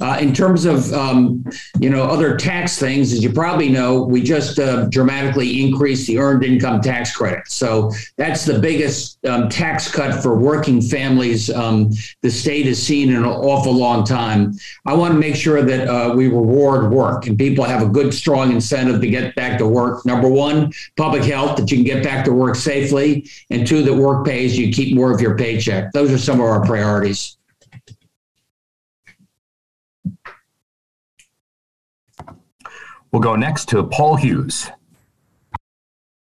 [0.00, 1.44] Uh, in terms of um,
[1.78, 6.18] you know other tax things, as you probably know, we just uh, dramatically increased the
[6.18, 7.46] earned income tax credit.
[7.46, 11.90] So that's the biggest um, tax cut for working families um,
[12.22, 14.54] the state has seen in an awful long time.
[14.84, 18.12] I want to make sure that uh, we reward work and people have a good,
[18.12, 20.04] strong incentive to get back to work.
[20.04, 23.94] Number one, public health that you can get back to work safely, and two, that
[23.94, 25.92] work pays you keep more of your paycheck.
[25.92, 27.36] Those are some of our priorities.
[33.14, 34.68] We'll go next to Paul Hughes.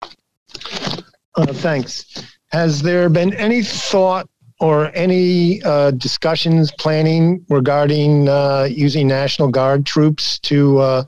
[0.02, 2.04] Uh, thanks.
[2.48, 4.28] Has there been any thought
[4.60, 11.04] or any uh, discussions planning regarding uh, using National Guard troops to uh,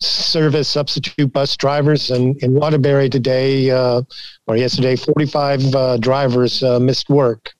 [0.00, 2.10] serve as substitute bus drivers?
[2.10, 4.02] And in Waterbury today, uh,
[4.48, 7.54] or yesterday, 45 uh, drivers missed work.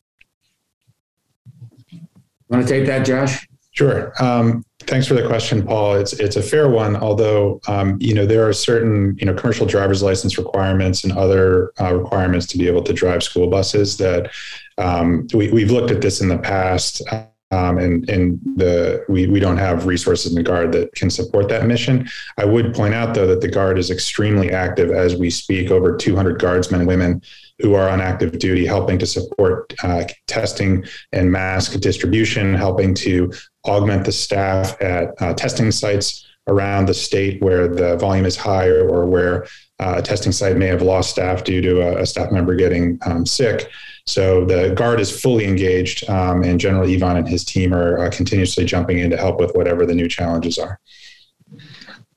[2.48, 3.46] Want to take that, Josh?
[3.70, 4.12] Sure.
[4.20, 5.94] Um, Thanks for the question, Paul.
[5.94, 6.96] It's it's a fair one.
[6.96, 11.72] Although um, you know there are certain you know commercial driver's license requirements and other
[11.80, 14.30] uh, requirements to be able to drive school buses that
[14.78, 17.02] um, we, we've looked at this in the past.
[17.50, 21.48] Um, and and the we we don't have resources in the guard that can support
[21.50, 22.08] that mission.
[22.36, 25.70] I would point out though that the guard is extremely active as we speak.
[25.70, 27.22] Over 200 guardsmen and women
[27.60, 33.30] who are on active duty, helping to support uh, testing and mask distribution, helping to
[33.66, 38.68] augment the staff at uh, testing sites around the state where the volume is high
[38.68, 39.44] or where
[39.80, 42.98] uh, a testing site may have lost staff due to a, a staff member getting
[43.06, 43.70] um, sick.
[44.06, 48.10] So the guard is fully engaged, um, and General Evon and his team are uh,
[48.10, 50.78] continuously jumping in to help with whatever the new challenges are.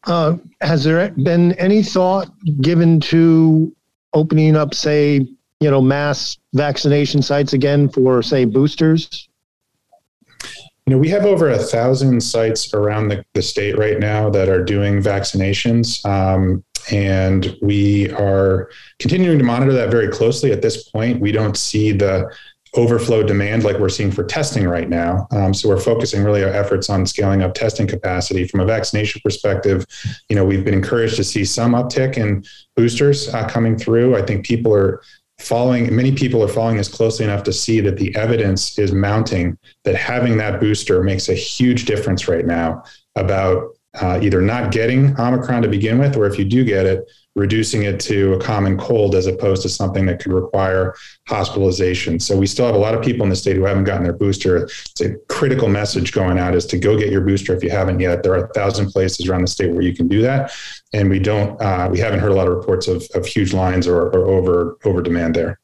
[0.03, 2.29] Uh, has there been any thought
[2.61, 3.73] given to
[4.13, 5.25] opening up, say,
[5.59, 9.29] you know, mass vaccination sites again for, say, boosters?
[10.87, 14.47] You know, we have over a thousand sites around the, the state right now that
[14.47, 16.03] are doing vaccinations.
[16.05, 20.53] Um, and we are continuing to monitor that very closely.
[20.53, 22.33] At this point, we don't see the
[22.73, 25.27] overflow demand like we're seeing for testing right now.
[25.31, 28.47] Um, so we're focusing really our efforts on scaling up testing capacity.
[28.47, 29.85] From a vaccination perspective,
[30.29, 32.45] you know, we've been encouraged to see some uptick in
[32.77, 34.15] boosters uh, coming through.
[34.15, 35.01] I think people are
[35.39, 39.57] following many people are following this closely enough to see that the evidence is mounting
[39.83, 42.83] that having that booster makes a huge difference right now
[43.15, 47.09] about uh, either not getting omicron to begin with or if you do get it
[47.37, 50.95] reducing it to a common cold as opposed to something that could require
[51.27, 52.19] hospitalization.
[52.19, 54.13] So we still have a lot of people in the state who haven't gotten their
[54.13, 54.63] booster.
[54.65, 57.99] It's a critical message going out is to go get your booster if you haven't
[57.99, 58.23] yet.
[58.23, 60.51] There are a thousand places around the state where you can do that,
[60.93, 61.61] and we don't.
[61.61, 64.77] Uh, we haven't heard a lot of reports of, of huge lines or, or over
[64.83, 65.59] over demand there.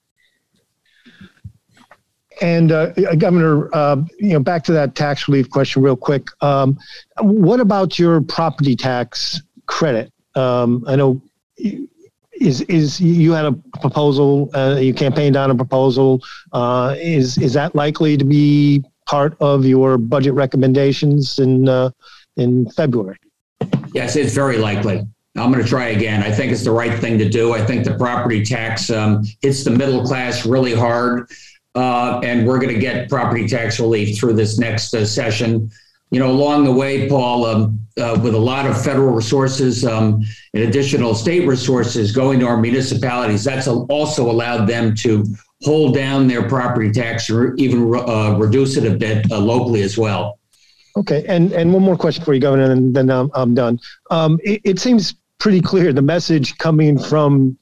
[2.42, 6.28] And uh, Governor, uh, you know, back to that tax relief question, real quick.
[6.42, 6.78] Um,
[7.20, 10.12] what about your property tax credit?
[10.36, 11.22] Um, I know
[11.58, 16.22] is is you had a proposal, uh, you campaigned on a proposal.
[16.52, 21.90] Uh, is is that likely to be part of your budget recommendations in uh,
[22.38, 23.18] in February?
[23.94, 25.06] Yes, it's very likely.
[25.36, 26.22] I'm going to try again.
[26.22, 27.54] I think it's the right thing to do.
[27.54, 31.28] I think the property tax um, hits the middle class really hard,
[31.74, 35.72] uh, and we're going to get property tax relief through this next uh, session
[36.14, 40.22] you know, along the way, Paul, um, uh, with a lot of federal resources um,
[40.54, 45.26] and additional state resources going to our municipalities, that's also allowed them to
[45.64, 49.98] hold down their property tax or even uh, reduce it a bit uh, locally as
[49.98, 50.40] well.
[50.96, 53.80] Okay, and and one more question for you, Governor, and then I'm, I'm done.
[54.12, 57.58] Um, it, it seems pretty clear the message coming from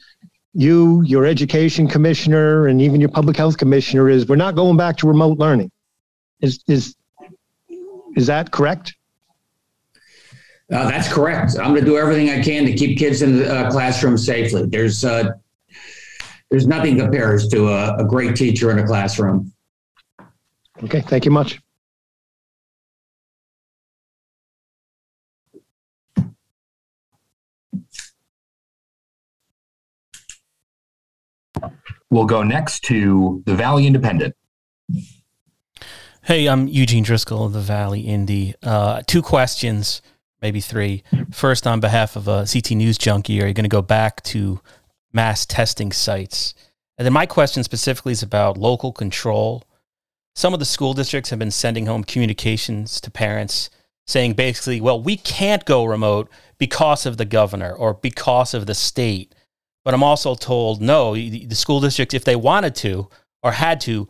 [0.54, 4.98] you, your education commissioner, and even your public health commissioner is we're not going back
[4.98, 5.72] to remote learning.
[6.42, 6.96] Is is
[8.16, 8.96] is that correct?
[10.72, 11.58] Uh, that's correct.
[11.60, 14.66] I'm going to do everything I can to keep kids in the uh, classroom safely.
[14.66, 15.32] There's uh,
[16.50, 19.52] there's nothing compares to a, a great teacher in a classroom.
[20.84, 21.60] Okay, thank you much.
[32.10, 34.36] We'll go next to the Valley Independent.
[36.24, 38.54] Hey, I'm Eugene Driscoll of the Valley Indy.
[38.62, 40.04] Uh, two questions,
[40.40, 41.02] maybe three.
[41.32, 44.62] First, on behalf of a CT News junkie, are you going to go back to
[45.12, 46.54] mass testing sites?
[47.00, 49.64] And then my question specifically is about local control.
[50.36, 53.72] Some of the school districts have been sending home communications to parents
[54.06, 58.76] saying basically, well, we can't go remote because of the governor or because of the
[58.76, 59.34] state.
[59.84, 63.10] But I'm also told no, the school district, if they wanted to
[63.42, 64.08] or had to,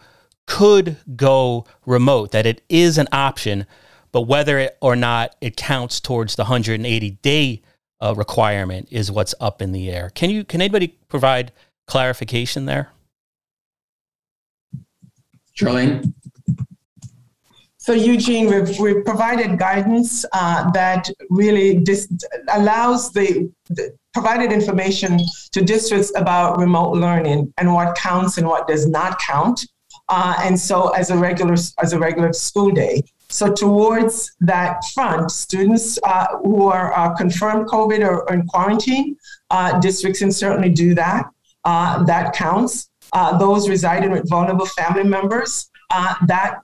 [0.51, 3.65] could go remote, that it is an option,
[4.11, 7.61] but whether it or not it counts towards the 180 day
[8.01, 10.09] uh, requirement is what's up in the air.
[10.13, 11.53] Can you can anybody provide
[11.87, 12.89] clarification there?
[15.57, 16.13] Charlene?
[17.77, 22.11] So Eugene, we've, we've provided guidance uh, that really dis-
[22.53, 25.17] allows the, the, provided information
[25.53, 29.65] to districts about remote learning and what counts and what does not count.
[30.11, 33.01] Uh, and so as a regular as a regular school day.
[33.29, 39.15] So towards that front, students uh, who are uh, confirmed COVID or, or in quarantine,
[39.49, 41.29] uh, districts can certainly do that.
[41.63, 42.89] Uh, that counts.
[43.39, 46.61] those residing with vulnerable family members, uh, that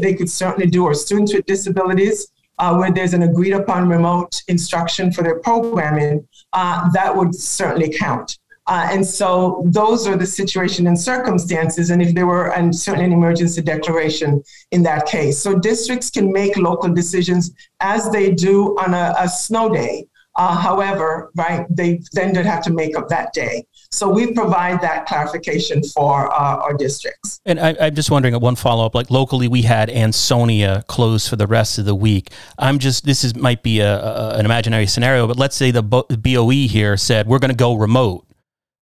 [0.00, 2.28] they could certainly do, or students with disabilities,
[2.58, 7.92] uh, where there's an agreed upon remote instruction for their programming, uh, that would certainly
[7.96, 8.38] count.
[8.68, 13.06] Uh, and so those are the situation and circumstances, and if there were and certainly
[13.06, 14.42] an emergency declaration
[14.72, 15.38] in that case.
[15.38, 17.50] So districts can make local decisions
[17.80, 20.06] as they do on a, a snow day.
[20.36, 23.64] Uh, however, right, they then would have to make up that day.
[23.90, 27.40] So we provide that clarification for uh, our districts.
[27.44, 31.34] And I, am just wondering, one follow up, like locally, we had Ansonia closed for
[31.34, 32.30] the rest of the week.
[32.56, 35.82] I'm just, this is might be a, a an imaginary scenario, but let's say the
[35.82, 38.27] BOE here said we're going to go remote.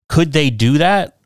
[0.08, 1.18] Could they do that?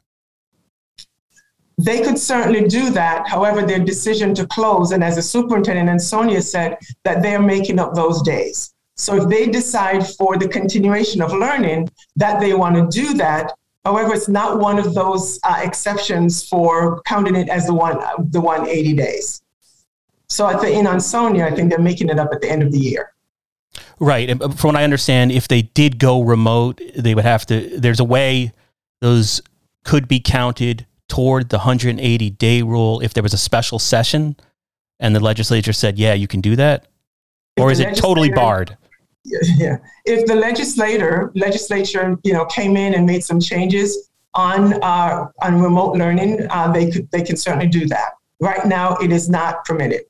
[1.79, 3.27] They could certainly do that.
[3.27, 7.95] However, their decision to close, and as the superintendent Ansonia said, that they're making up
[7.95, 8.75] those days.
[8.97, 13.53] So if they decide for the continuation of learning that they want to do that,
[13.85, 17.99] However, it's not one of those uh, exceptions for counting it as the one
[18.31, 19.43] the 180 days.
[20.29, 22.73] So at the in Sonia, I think they're making it up at the end of
[22.73, 23.13] the year.
[23.99, 24.29] Right.
[24.29, 27.79] And from what I understand, if they did go remote, they would have to.
[27.79, 28.53] There's a way
[29.01, 29.43] those
[29.85, 34.37] could be counted toward the 180 day rule if there was a special session,
[34.99, 36.87] and the legislature said, "Yeah, you can do that,"
[37.59, 38.77] or is it totally barred?
[39.25, 39.77] yeah.
[40.05, 45.61] If the legislator legislature you know came in and made some changes on uh, on
[45.61, 48.11] remote learning, uh, they could they can certainly do that.
[48.41, 50.03] Right now, it is not permitted.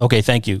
[0.00, 0.60] Okay, thank you.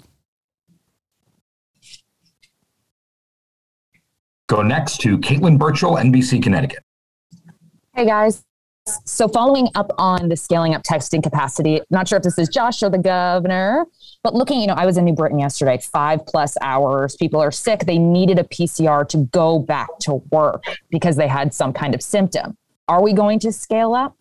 [4.48, 6.85] Go next to Caitlin Burchill, NBC Connecticut.
[7.96, 8.44] Hey guys.
[9.06, 12.82] So, following up on the scaling up testing capacity, not sure if this is Josh
[12.82, 13.86] or the governor,
[14.22, 17.16] but looking, you know, I was in New Britain yesterday, five plus hours.
[17.16, 17.86] People are sick.
[17.86, 22.02] They needed a PCR to go back to work because they had some kind of
[22.02, 22.58] symptom.
[22.86, 24.14] Are we going to scale up?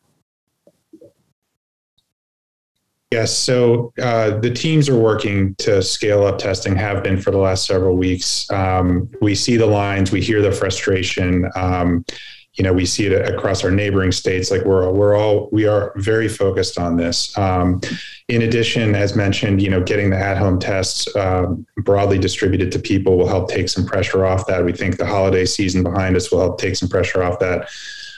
[3.12, 3.38] Yes.
[3.38, 7.66] So uh, the teams are working to scale up testing, have been for the last
[7.66, 8.50] several weeks.
[8.52, 11.50] Um, we see the lines, we hear the frustration.
[11.58, 12.06] Um,
[12.56, 15.94] you know we see it across our neighboring states like we're we're all we are
[15.98, 17.82] very focused on this um,
[18.28, 23.18] in addition as mentioned you know getting the at-home tests um, broadly distributed to people
[23.18, 26.40] will help take some pressure off that we think the holiday season behind us will
[26.40, 27.70] help take some pressure off that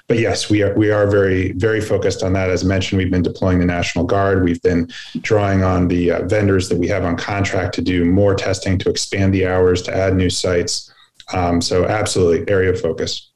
[0.08, 2.50] but yes, we are we are very very focused on that.
[2.50, 4.44] As mentioned, we've been deploying the National Guard.
[4.44, 8.34] We've been drawing on the uh, vendors that we have on contract to do more
[8.34, 10.94] testing, to expand the hours, to add new sites.
[11.34, 13.32] Um, so absolutely, area of focus.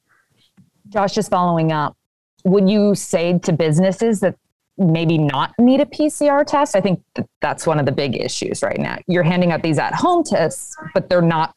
[0.92, 1.96] Josh, just following up,
[2.44, 4.36] would you say to businesses that
[4.78, 6.76] maybe not need a PCR test?
[6.76, 7.02] I think
[7.42, 8.98] that's one of the big issues right now.
[9.08, 11.54] You're handing out these at home tests, but they're not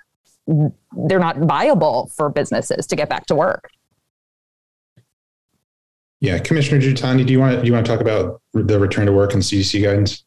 [0.47, 3.71] they're not viable for businesses to get back to work.
[6.21, 9.07] Yeah, Commissioner Juthani, do you want to, do you want to talk about the return
[9.07, 10.25] to work and CDC guidance?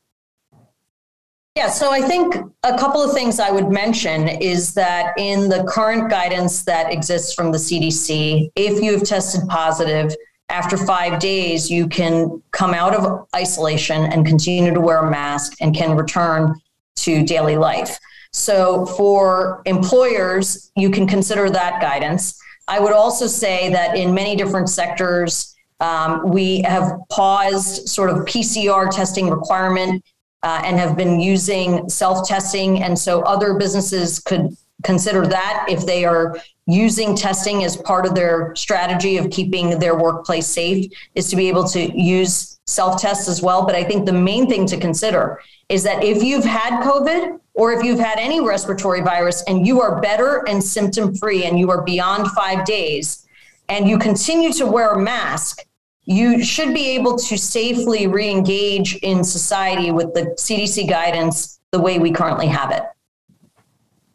[1.57, 5.63] Yeah, so I think a couple of things I would mention is that in the
[5.63, 10.15] current guidance that exists from the CDC, if you've tested positive,
[10.49, 15.53] after five days, you can come out of isolation and continue to wear a mask
[15.59, 16.53] and can return
[16.97, 17.97] to daily life.
[18.33, 22.39] So, for employers, you can consider that guidance.
[22.67, 28.17] I would also say that in many different sectors, um, we have paused sort of
[28.25, 30.03] PCR testing requirement
[30.47, 32.81] uh, and have been using self testing.
[32.81, 36.37] And so other businesses could consider that if they are
[36.67, 41.49] using testing as part of their strategy of keeping their workplace safe, is to be
[41.49, 43.65] able to use self tests as well.
[43.65, 47.73] But I think the main thing to consider is that if you've had COVID or
[47.73, 51.69] if you've had any respiratory virus and you are better and symptom free and you
[51.71, 53.27] are beyond five days
[53.67, 55.65] and you continue to wear a mask,
[56.07, 61.79] you should be able to safely re engage in society with the CDC guidance the
[61.79, 62.83] way we currently have it.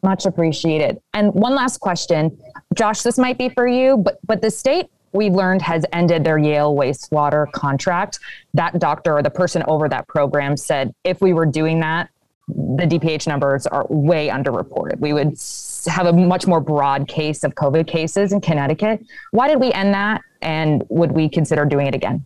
[0.01, 0.99] Much appreciated.
[1.13, 2.37] And one last question.
[2.73, 6.39] Josh, this might be for you, but but the state we've learned has ended their
[6.39, 8.19] Yale wastewater contract.
[8.55, 12.09] That doctor or the person over that program said if we were doing that,
[12.47, 14.99] the DPH numbers are way underreported.
[14.99, 15.37] We would
[15.85, 19.05] have a much more broad case of COVID cases in Connecticut.
[19.31, 20.21] Why did we end that?
[20.43, 22.25] And would we consider doing it again?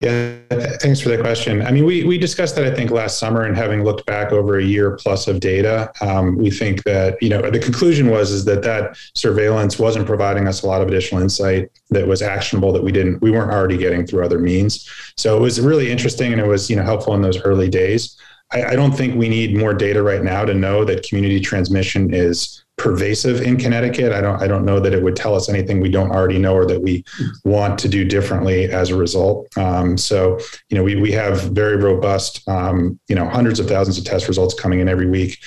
[0.00, 0.36] Yeah,
[0.82, 1.62] thanks for the question.
[1.62, 4.58] I mean, we we discussed that I think last summer, and having looked back over
[4.58, 8.44] a year plus of data, um, we think that you know the conclusion was is
[8.44, 12.84] that that surveillance wasn't providing us a lot of additional insight that was actionable that
[12.84, 14.86] we didn't we weren't already getting through other means.
[15.16, 18.18] So it was really interesting, and it was you know helpful in those early days.
[18.52, 22.12] I, I don't think we need more data right now to know that community transmission
[22.12, 24.12] is pervasive in Connecticut.
[24.12, 26.54] I don't I don't know that it would tell us anything we don't already know
[26.54, 27.04] or that we
[27.44, 29.48] want to do differently as a result.
[29.58, 33.98] Um, so you know we we have very robust um, you know hundreds of thousands
[33.98, 35.38] of test results coming in every week.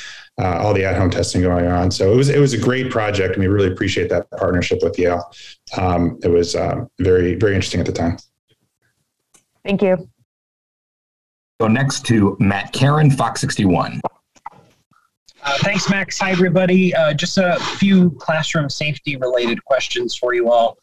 [0.41, 1.91] Uh, all the at-home testing going on.
[1.91, 4.97] So it was it was a great project, and we really appreciate that partnership with
[4.99, 5.23] Yale.
[5.77, 8.17] Um, it was uh, very very interesting at the time.
[9.63, 10.09] Thank you.
[11.59, 14.01] Go next to Matt Caron, Fox 61.
[15.43, 16.19] Uh, thanks, Max.
[16.19, 16.93] Hi, everybody.
[16.93, 20.77] Uh, just a few classroom safety related questions for you all.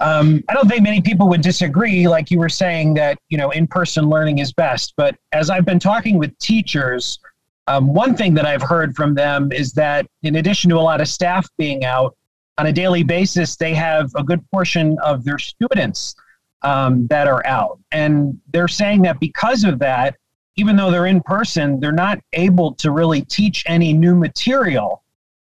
[0.00, 3.50] Um, I don't think many people would disagree, like you were saying, that you know
[3.50, 4.94] in-person learning is best.
[4.96, 7.18] But as I've been talking with teachers,
[7.66, 11.00] um, one thing that I've heard from them is that in addition to a lot
[11.00, 12.16] of staff being out
[12.58, 16.14] on a daily basis, they have a good portion of their students
[16.62, 17.78] um, that are out.
[17.90, 20.16] And they're saying that because of that,
[20.56, 25.02] even though they're in person, they're not able to really teach any new material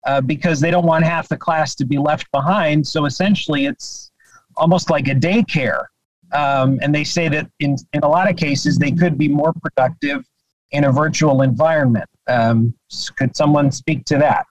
[0.06, 2.86] uh, because they don't want half the class to be left behind.
[2.86, 4.10] So essentially, it's
[4.56, 5.86] almost like a daycare.
[6.32, 9.52] Um, and they say that in, in a lot of cases, they could be more
[9.52, 10.24] productive
[10.70, 12.08] in a virtual environment.
[12.26, 12.74] Um,
[13.16, 14.46] could someone speak to that?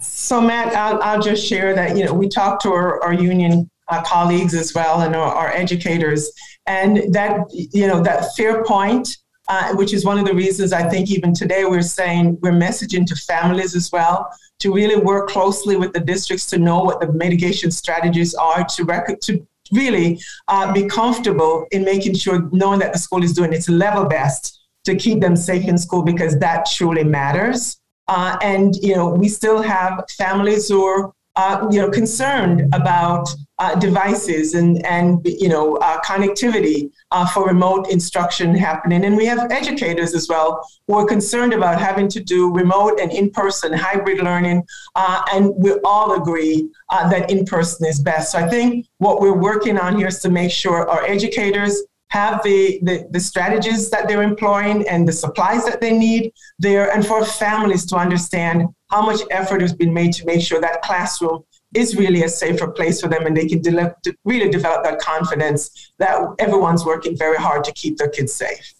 [0.00, 3.70] So, Matt, I'll, I'll just share that, you know, we talked to our, our union
[4.04, 6.30] colleagues as well and our, our, educators,
[6.66, 9.16] and that, you know, that fair point,
[9.48, 13.06] uh, which is one of the reasons I think even today we're saying we're messaging
[13.06, 14.28] to families as well
[14.60, 18.84] to really work closely with the districts to know what the mitigation strategies are to
[18.84, 23.52] record to really uh, be comfortable in making sure knowing that the school is doing
[23.52, 27.80] its level best to keep them safe in school because that truly matters.
[28.08, 33.28] Uh, and you know, we still have families who are uh, you know concerned about
[33.58, 39.26] uh, devices and and you know uh, connectivity uh, for remote instruction happening, and we
[39.26, 44.18] have educators as well who are concerned about having to do remote and in-person hybrid
[44.18, 44.62] learning,
[44.96, 46.68] uh, and we all agree
[47.10, 48.32] that in-person is best.
[48.32, 52.40] So I think what we're working on here is to make sure our educators have
[52.44, 57.04] the, the, the, strategies that they're employing and the supplies that they need there, and
[57.04, 61.42] for families to understand how much effort has been made to make sure that classroom
[61.74, 63.94] is really a safer place for them and they can de-
[64.24, 68.74] really develop that confidence that everyone's working very hard to keep their kids safe.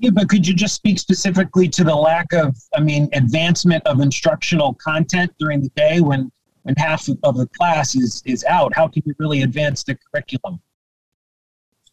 [0.00, 4.00] Yeah, but could you just speak specifically to the lack of, I mean, advancement of
[4.00, 6.30] instructional content during the day when,
[6.62, 8.72] when half of the class is, is out?
[8.76, 10.60] How can you really advance the curriculum?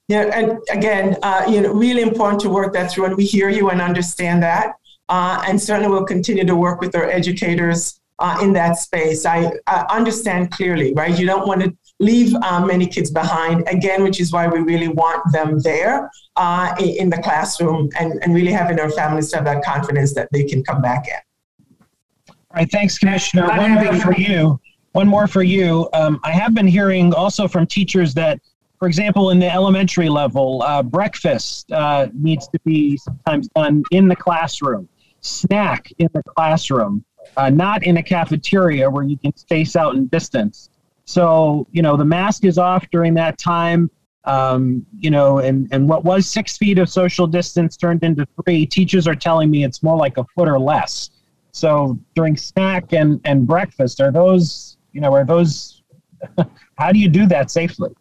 [0.08, 3.50] Yeah, and again, uh, you know, really important to work that through, and we hear
[3.50, 4.76] you and understand that,
[5.10, 9.26] uh, and certainly we'll continue to work with our educators uh, in that space.
[9.26, 11.18] I, I, understand clearly, right?
[11.18, 14.88] You don't want to leave uh, many kids behind, again, which is why we really
[14.88, 19.46] want them there uh, in, in, the classroom, and, and really having our families have
[19.46, 21.16] that confidence that they can come back in.
[22.30, 23.48] All right, thanks, Commissioner.
[23.48, 24.60] One more for you.
[24.94, 25.90] One more for you.
[25.92, 28.40] Um, I have been hearing also from teachers that
[28.80, 34.08] for example, in the elementary level, uh, breakfast uh, needs to be sometimes done in
[34.08, 34.90] the classroom,
[35.22, 37.04] snack in the classroom.
[37.38, 40.70] Uh, not in a cafeteria where you can space out and distance.
[41.06, 43.90] So, you know, the mask is off during that time.
[44.24, 48.66] Um, you know, and, and what was six feet of social distance turned into three.
[48.66, 51.12] Teachers are telling me it's more like a foot or less.
[51.52, 55.84] So during snack and, and breakfast, are those, you know, are those,
[56.78, 57.92] how do you do that safely?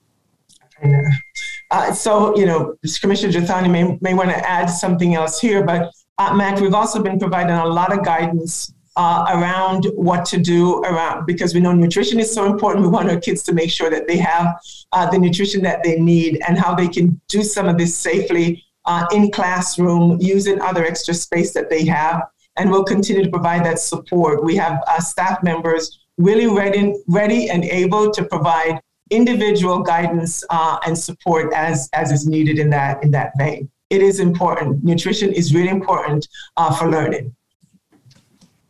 [1.70, 5.92] Uh, so, you know, Commissioner Juthani may, may want to add something else here, but
[6.18, 10.78] uh, Mac, we've also been providing a lot of guidance uh, around what to do
[10.84, 12.84] around because we know nutrition is so important.
[12.84, 14.56] We want our kids to make sure that they have
[14.92, 18.64] uh, the nutrition that they need and how they can do some of this safely
[18.84, 22.22] uh, in classroom using other extra space that they have.
[22.56, 24.44] And we'll continue to provide that support.
[24.44, 28.80] We have uh, staff members really ready, ready and able to provide
[29.10, 33.68] individual guidance uh, and support as as is needed in that in that vein.
[33.90, 34.82] It is important.
[34.82, 36.26] Nutrition is really important
[36.56, 37.34] uh, for learning.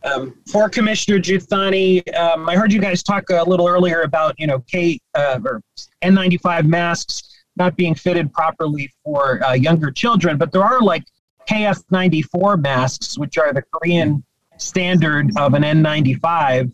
[0.04, 4.46] Um, for Commissioner Juthani, um, I heard you guys talk a little earlier about you
[4.46, 5.62] know K uh, or
[6.02, 7.22] N95 masks
[7.56, 11.04] not being fitted properly for uh, younger children, but there are like
[11.48, 14.24] KF94 masks, which are the Korean
[14.56, 16.72] standard of an N95.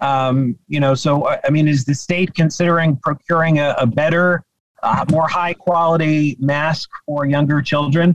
[0.00, 4.44] Um, you know, so uh, I mean, is the state considering procuring a, a better,
[4.82, 8.14] uh, more high quality mask for younger children?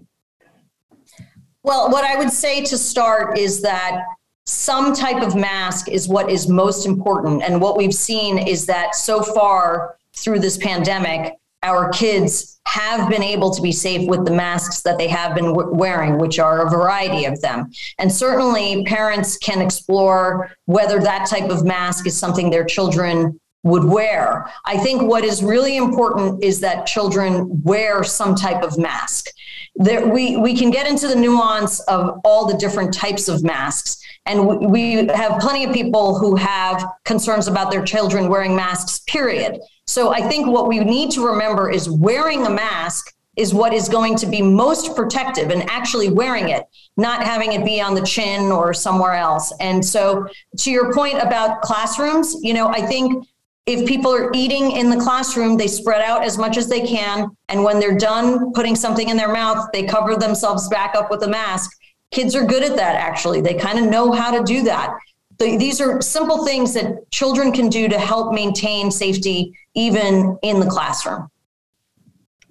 [1.63, 4.03] Well, what I would say to start is that
[4.45, 7.43] some type of mask is what is most important.
[7.43, 11.33] And what we've seen is that so far through this pandemic,
[11.63, 15.53] our kids have been able to be safe with the masks that they have been
[15.53, 17.71] w- wearing, which are a variety of them.
[17.99, 23.85] And certainly, parents can explore whether that type of mask is something their children would
[23.85, 24.51] wear.
[24.65, 29.27] I think what is really important is that children wear some type of mask.
[29.75, 34.01] There, we, we can get into the nuance of all the different types of masks.
[34.25, 39.59] And we have plenty of people who have concerns about their children wearing masks, period.
[39.87, 43.89] So I think what we need to remember is wearing a mask is what is
[43.89, 48.05] going to be most protective and actually wearing it, not having it be on the
[48.05, 49.51] chin or somewhere else.
[49.59, 50.27] And so
[50.59, 53.25] to your point about classrooms, you know, I think
[53.65, 57.29] if people are eating in the classroom, they spread out as much as they can.
[57.47, 61.23] And when they're done putting something in their mouth, they cover themselves back up with
[61.23, 61.71] a mask.
[62.11, 63.41] Kids are good at that, actually.
[63.41, 64.95] They kind of know how to do that.
[65.39, 70.67] these are simple things that children can do to help maintain safety even in the
[70.67, 71.29] classroom.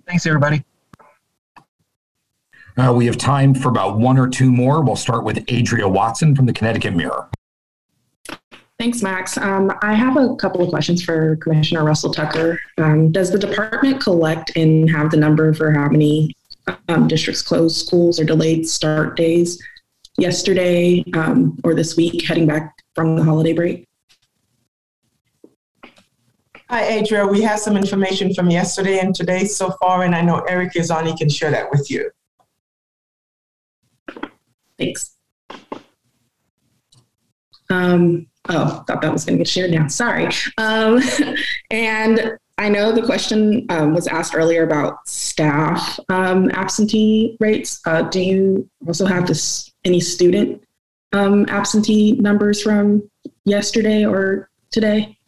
[0.07, 0.65] Thanks, everybody.
[2.77, 4.83] Uh, we have time for about one or two more.
[4.83, 7.29] We'll start with Adria Watson from the Connecticut Mirror.
[8.83, 9.39] Thanks, Max.
[9.39, 12.59] Um, I have a couple of questions for Commissioner Russell Tucker.
[12.79, 16.35] Um, does the department collect and have the number for how many
[16.89, 19.63] um, districts closed schools or delayed start days
[20.19, 23.87] yesterday um, or this week heading back from the holiday break?
[26.69, 27.25] Hi, Adria.
[27.25, 30.91] We have some information from yesterday and today so far, and I know Eric is
[30.91, 31.07] on.
[31.07, 32.11] He can share that with you.
[34.77, 35.15] Thanks.
[37.71, 39.87] Um, oh, thought that was going to get shared now.
[39.89, 40.29] Sorry.
[40.59, 41.01] Um,
[41.71, 47.81] and I know the question um, was asked earlier about staff um, absentee rates.
[47.87, 50.63] Uh, do you also have this any student
[51.13, 53.09] um, absentee numbers from
[53.45, 55.19] yesterday or today?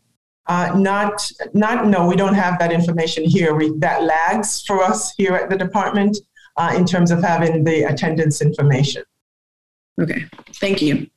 [0.47, 1.87] Uh, not, not.
[1.87, 3.55] No, we don't have that information here.
[3.55, 6.19] We, that lags for us here at the department
[6.59, 9.05] uh, in terms of having the attendance information.
[10.01, 11.09] Okay, thank you.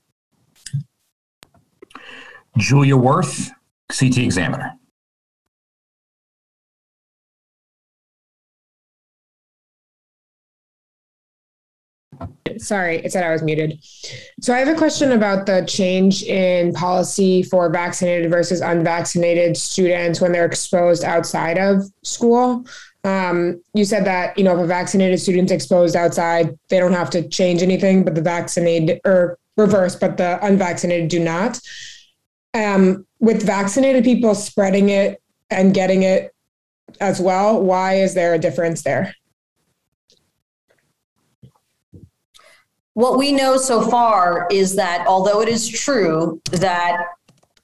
[2.58, 3.50] Julia Werth,
[3.92, 4.74] CT Examiner.
[12.58, 13.80] Sorry, it said I was muted.
[14.42, 20.20] So I have a question about the change in policy for vaccinated versus unvaccinated students
[20.20, 22.66] when they're exposed outside of school.
[23.04, 27.10] Um, you said that you know if a vaccinated student's exposed outside, they don't have
[27.12, 31.60] to change anything, but the vaccinated or reverse, but the unvaccinated do not.
[32.54, 36.34] Um, with vaccinated people spreading it and getting it
[37.00, 39.14] as well, why is there a difference there?
[42.94, 46.98] What we know so far is that although it is true that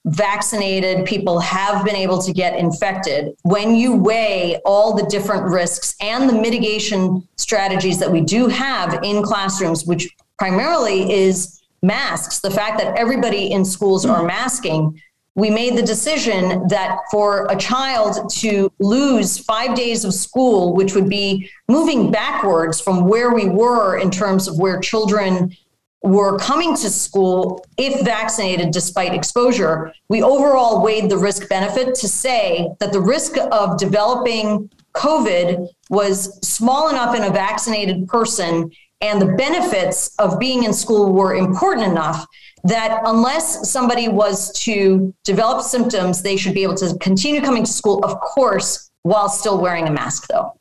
[0.06, 5.96] vaccinated people have been able to get infected, when you weigh all the different risks
[6.02, 10.08] and the mitigation strategies that we do have in classrooms, which
[10.38, 15.00] primarily is masks, the fact that everybody in schools are masking,
[15.36, 20.94] we made the decision that for a child to lose five days of school, which
[20.96, 25.56] would be moving backwards from where we were in terms of where children
[26.04, 32.08] were coming to school if vaccinated despite exposure, we overall weighed the risk benefit to
[32.08, 38.70] say that the risk of developing COVID was small enough in a vaccinated person
[39.04, 42.26] and the benefits of being in school were important enough
[42.64, 47.72] that unless somebody was to develop symptoms, they should be able to continue coming to
[47.72, 50.58] school, of course, while still wearing a mask, though.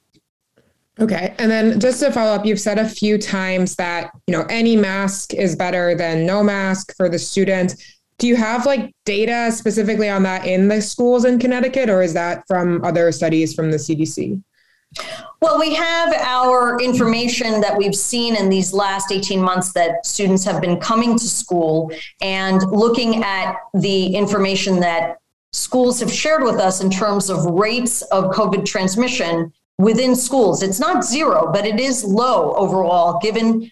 [0.99, 1.35] Okay.
[1.39, 4.77] And then just to follow up, you've said a few times that, you know, any
[4.77, 7.77] mask is better than no mask for the student.
[8.19, 12.13] Do you have like data specifically on that in the schools in Connecticut, or is
[12.15, 14.43] that from other studies from the CDC?
[15.41, 20.45] Well, we have our information that we've seen in these last 18 months that students
[20.45, 21.91] have been coming to school
[22.21, 25.19] and looking at the information that
[25.53, 30.63] schools have shared with us in terms of rates of COVID transmission within schools.
[30.63, 33.71] It's not zero, but it is low overall, given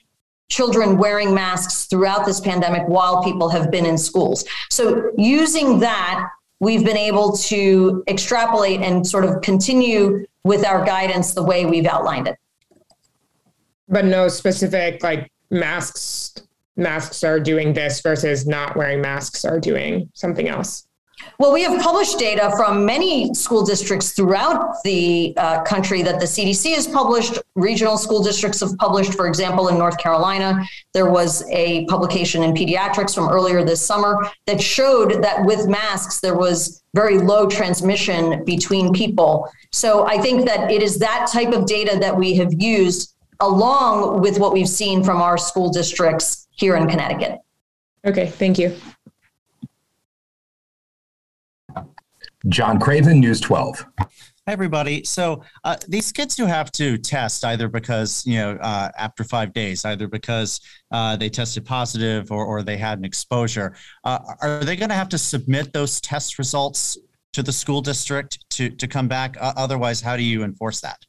[0.50, 4.44] children wearing masks throughout this pandemic while people have been in schools.
[4.70, 11.34] So, using that, we've been able to extrapolate and sort of continue with our guidance
[11.34, 12.36] the way we've outlined it.
[13.88, 16.34] But no specific like masks
[16.76, 20.86] masks are doing this versus not wearing masks are doing something else.
[21.38, 26.26] Well, we have published data from many school districts throughout the uh, country that the
[26.26, 27.38] CDC has published.
[27.54, 29.14] Regional school districts have published.
[29.14, 30.62] For example, in North Carolina,
[30.92, 36.20] there was a publication in pediatrics from earlier this summer that showed that with masks,
[36.20, 39.48] there was very low transmission between people.
[39.72, 44.20] So I think that it is that type of data that we have used along
[44.20, 47.38] with what we've seen from our school districts here in Connecticut.
[48.04, 48.74] Okay, thank you.
[52.48, 53.84] John Craven, News 12.
[53.98, 54.06] Hi,
[54.46, 55.04] everybody.
[55.04, 59.52] So uh, these kids who have to test either because, you know, uh, after five
[59.52, 60.60] days, either because
[60.90, 64.94] uh, they tested positive or, or they had an exposure, uh, are they going to
[64.94, 66.96] have to submit those test results
[67.32, 69.36] to the school district to, to come back?
[69.40, 71.04] otherwise, how do you enforce that?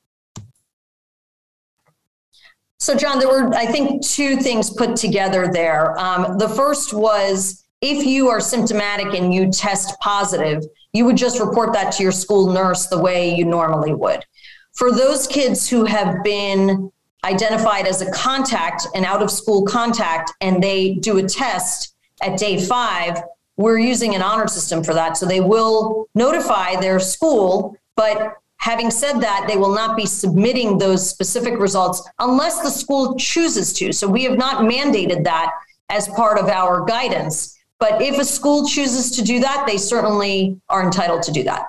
[2.79, 5.97] So, John, there were, I think, two things put together there.
[5.97, 10.63] Um, the first was if you are symptomatic and you test positive,
[10.93, 14.25] you would just report that to your school nurse the way you normally would.
[14.73, 16.91] For those kids who have been
[17.23, 22.37] identified as a contact, an out of school contact, and they do a test at
[22.37, 23.21] day five,
[23.57, 25.17] we're using an honor system for that.
[25.17, 30.77] So they will notify their school, but having said that, they will not be submitting
[30.77, 33.91] those specific results unless the school chooses to.
[33.91, 35.51] So we have not mandated that
[35.89, 37.57] as part of our guidance.
[37.81, 41.65] But if a school chooses to do that, they certainly are entitled to do that.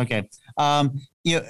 [0.00, 0.28] Okay.
[0.56, 1.46] Um, you know,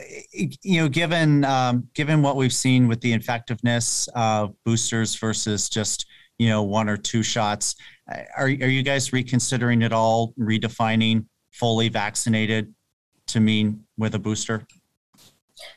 [0.62, 6.06] you know, given um, given what we've seen with the effectiveness of boosters versus just
[6.38, 7.76] you know one or two shots,
[8.36, 12.74] are are you guys reconsidering at all redefining fully vaccinated
[13.26, 14.66] to mean with a booster?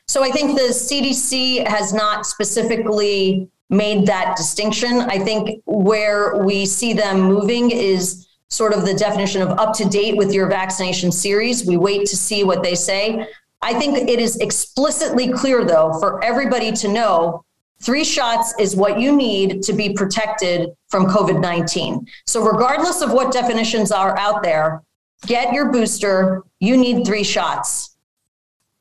[0.08, 5.00] So I think the CDC has not specifically made that distinction.
[5.02, 9.84] I think where we see them moving is sort of the definition of up to
[9.88, 11.66] date with your vaccination series.
[11.66, 13.28] We wait to see what they say.
[13.62, 17.44] I think it is explicitly clear, though, for everybody to know
[17.80, 22.06] three shots is what you need to be protected from COVID 19.
[22.26, 24.82] So, regardless of what definitions are out there,
[25.26, 26.44] get your booster.
[26.60, 27.95] You need three shots.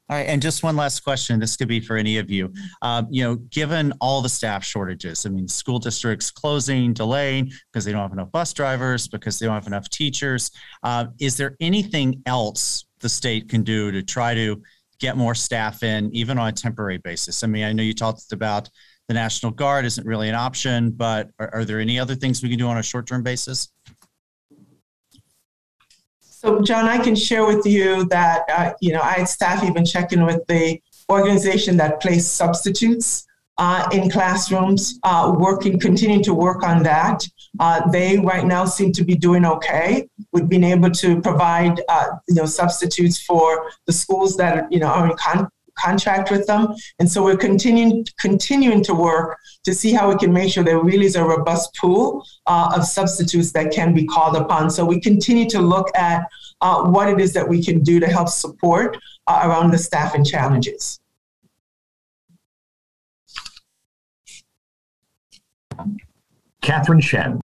[0.07, 1.39] All right, and just one last question.
[1.39, 2.53] This could be for any of you.
[2.83, 7.85] Um, you know, given all the staff shortages, I mean, school districts closing, delaying because
[7.85, 10.51] they don't have enough bus drivers, because they don't have enough teachers.
[10.83, 14.61] Uh, is there anything else the state can do to try to
[14.99, 17.43] get more staff in, even on a temporary basis?
[17.43, 18.69] I mean, I know you talked about
[19.07, 22.49] the National Guard isn't really an option, but are, are there any other things we
[22.49, 23.69] can do on a short-term basis?
[26.37, 29.85] So, John, I can share with you that, uh, you know, I had staff even
[29.85, 33.25] checking with the organization that placed substitutes
[33.57, 37.25] uh, in classrooms, uh, working, continuing to work on that.
[37.61, 42.07] Uh, they right now seem to be doing okay with being able to provide, uh,
[42.27, 45.47] you know, substitutes for the schools that, you know, are in con-
[45.77, 46.73] contract with them.
[46.99, 50.81] And so we're continuing continuing to work to see how we can make sure there
[50.81, 54.69] really is a robust pool uh, of substitutes that can be called upon.
[54.69, 56.27] So we continue to look at
[56.61, 58.97] uh, what it is that we can do to help support
[59.27, 60.99] uh, around the staffing challenges.
[66.61, 67.41] Catherine Shen.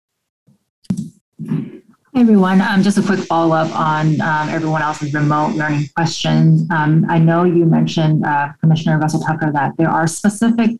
[2.15, 6.65] Hey everyone, um, just a quick follow up on um, everyone else's remote learning questions.
[6.71, 10.79] Um, I know you mentioned, uh, Commissioner Russell Tucker, that there are specific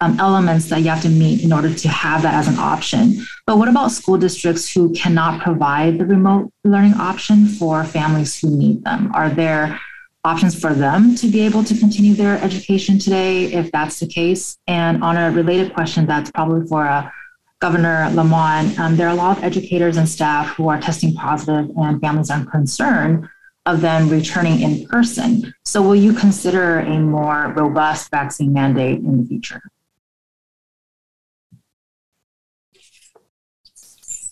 [0.00, 3.20] um, elements that you have to meet in order to have that as an option.
[3.48, 8.56] But what about school districts who cannot provide the remote learning option for families who
[8.56, 9.10] need them?
[9.12, 9.80] Are there
[10.24, 14.56] options for them to be able to continue their education today if that's the case?
[14.68, 17.10] And on a related question, that's probably for uh,
[17.58, 21.70] Governor Lamont, um, there are a lot of educators and staff who are testing positive,
[21.76, 23.26] and families are concerned
[23.64, 25.54] of them returning in person.
[25.64, 29.62] So, will you consider a more robust vaccine mandate in the future?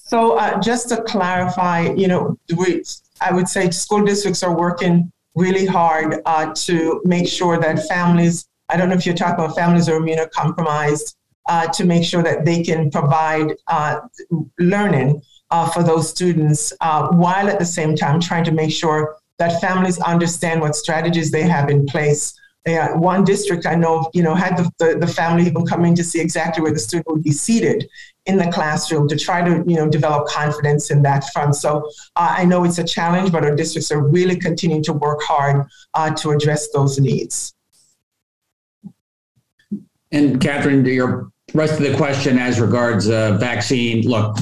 [0.07, 2.85] So, uh, just to clarify, you know, we,
[3.23, 8.47] I would say school districts are working really hard uh, to make sure that families,
[8.69, 11.17] I don't know if you're talking about families who are immunocompromised,
[11.49, 14.01] uh, to make sure that they can provide uh,
[14.59, 15.21] learning
[15.51, 19.61] uh, for those students uh, while at the same time trying to make sure that
[19.61, 22.39] families understand what strategies they have in place.
[22.67, 26.03] One district I know, you know, had the, the, the, family even come in to
[26.03, 27.87] see exactly where the student would be seated
[28.25, 31.57] in the classroom to try to, you know, develop confidence in that front.
[31.57, 35.23] So uh, I know it's a challenge, but our districts are really continuing to work
[35.23, 37.55] hard uh, to address those needs.
[40.11, 44.37] And Catherine, your rest of the question as regards uh, vaccine, look,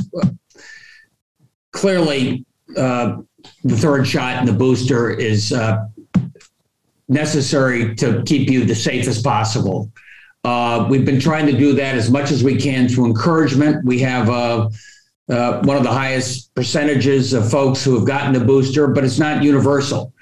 [1.73, 2.45] clearly
[2.77, 3.19] uh,
[3.65, 5.87] the third shot and the booster is uh,
[7.09, 9.91] necessary to keep you the safest possible.
[10.45, 13.85] Uh, we've been trying to do that as much as we can through encouragement.
[13.85, 14.69] We have uh,
[15.29, 19.19] uh, one of the highest percentages of folks who have gotten the booster, but it's
[19.19, 20.13] not universal.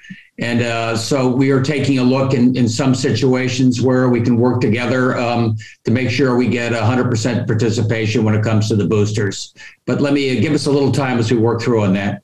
[0.41, 4.37] And uh, so we are taking a look in, in some situations where we can
[4.37, 8.85] work together um, to make sure we get 100% participation when it comes to the
[8.85, 9.53] boosters.
[9.85, 12.23] But let me uh, give us a little time as we work through on that.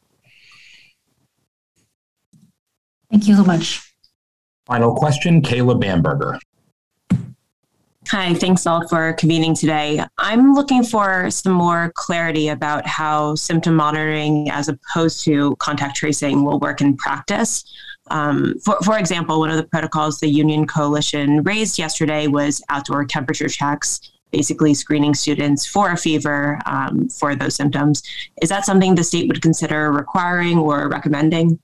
[3.11, 3.93] Thank you so much.
[4.65, 6.39] Final question, Kayla Bamberger.
[8.09, 10.01] Hi, thanks all for convening today.
[10.17, 16.43] I'm looking for some more clarity about how symptom monitoring as opposed to contact tracing
[16.43, 17.63] will work in practice.
[18.09, 23.05] Um, for, for example, one of the protocols the Union Coalition raised yesterday was outdoor
[23.05, 28.03] temperature checks, basically screening students for a fever um, for those symptoms.
[28.41, 31.59] Is that something the state would consider requiring or recommending?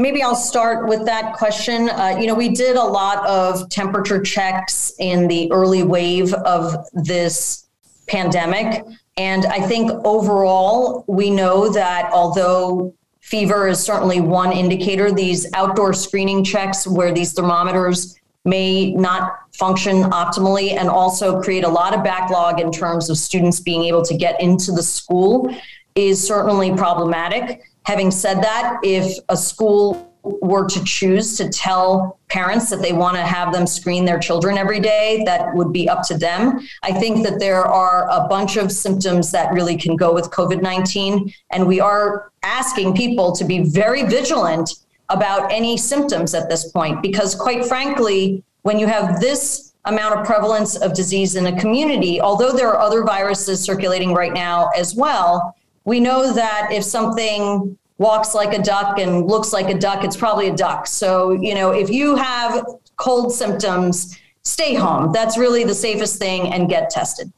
[0.00, 1.90] Maybe I'll start with that question.
[1.90, 6.86] Uh, you know, we did a lot of temperature checks in the early wave of
[6.92, 7.66] this
[8.06, 8.84] pandemic.
[9.18, 15.92] And I think overall, we know that although fever is certainly one indicator, these outdoor
[15.92, 22.04] screening checks where these thermometers may not function optimally and also create a lot of
[22.04, 25.52] backlog in terms of students being able to get into the school
[25.96, 27.62] is certainly problematic.
[27.82, 33.16] Having said that, if a school were to choose to tell parents that they want
[33.16, 36.60] to have them screen their children every day, that would be up to them.
[36.82, 40.60] I think that there are a bunch of symptoms that really can go with COVID
[40.60, 41.32] 19.
[41.50, 44.70] And we are asking people to be very vigilant
[45.08, 50.26] about any symptoms at this point, because quite frankly, when you have this amount of
[50.26, 54.94] prevalence of disease in a community, although there are other viruses circulating right now as
[54.94, 60.04] well, we know that if something walks like a duck and looks like a duck,
[60.04, 60.86] it's probably a duck.
[60.86, 62.64] So, you know, if you have
[62.96, 65.12] cold symptoms, stay home.
[65.12, 67.32] That's really the safest thing and get tested.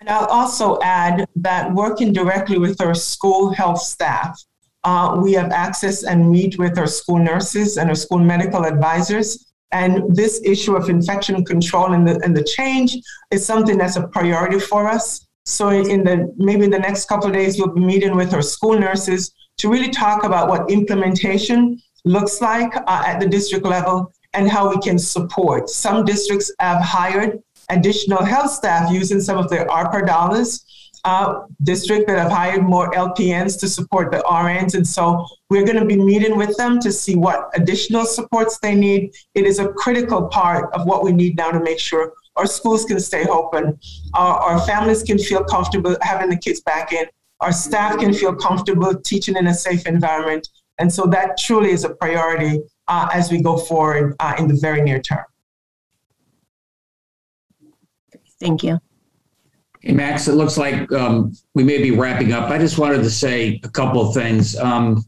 [0.00, 4.36] And I'll also add that working directly with our school health staff,
[4.82, 9.52] uh, we have access and meet with our school nurses and our school medical advisors.
[9.70, 12.96] And this issue of infection control and the, and the change
[13.30, 15.24] is something that's a priority for us.
[15.44, 18.42] So in the maybe in the next couple of days, we'll be meeting with our
[18.42, 24.12] school nurses to really talk about what implementation looks like uh, at the district level
[24.34, 25.68] and how we can support.
[25.68, 30.64] Some districts have hired additional health staff using some of their ARPA dollars.
[31.04, 34.74] Uh, district that have hired more LPNs to support the RNs.
[34.76, 38.76] And so we're going to be meeting with them to see what additional supports they
[38.76, 39.12] need.
[39.34, 42.84] It is a critical part of what we need now to make sure our schools
[42.84, 43.78] can stay open,
[44.14, 47.06] our, our families can feel comfortable having the kids back in,
[47.40, 50.48] our staff can feel comfortable teaching in a safe environment.
[50.78, 54.54] And so that truly is a priority uh, as we go forward uh, in the
[54.54, 55.24] very near term.
[58.40, 58.80] Thank you.
[59.80, 62.50] Hey, Max, it looks like um, we may be wrapping up.
[62.50, 64.56] I just wanted to say a couple of things.
[64.56, 65.04] Um,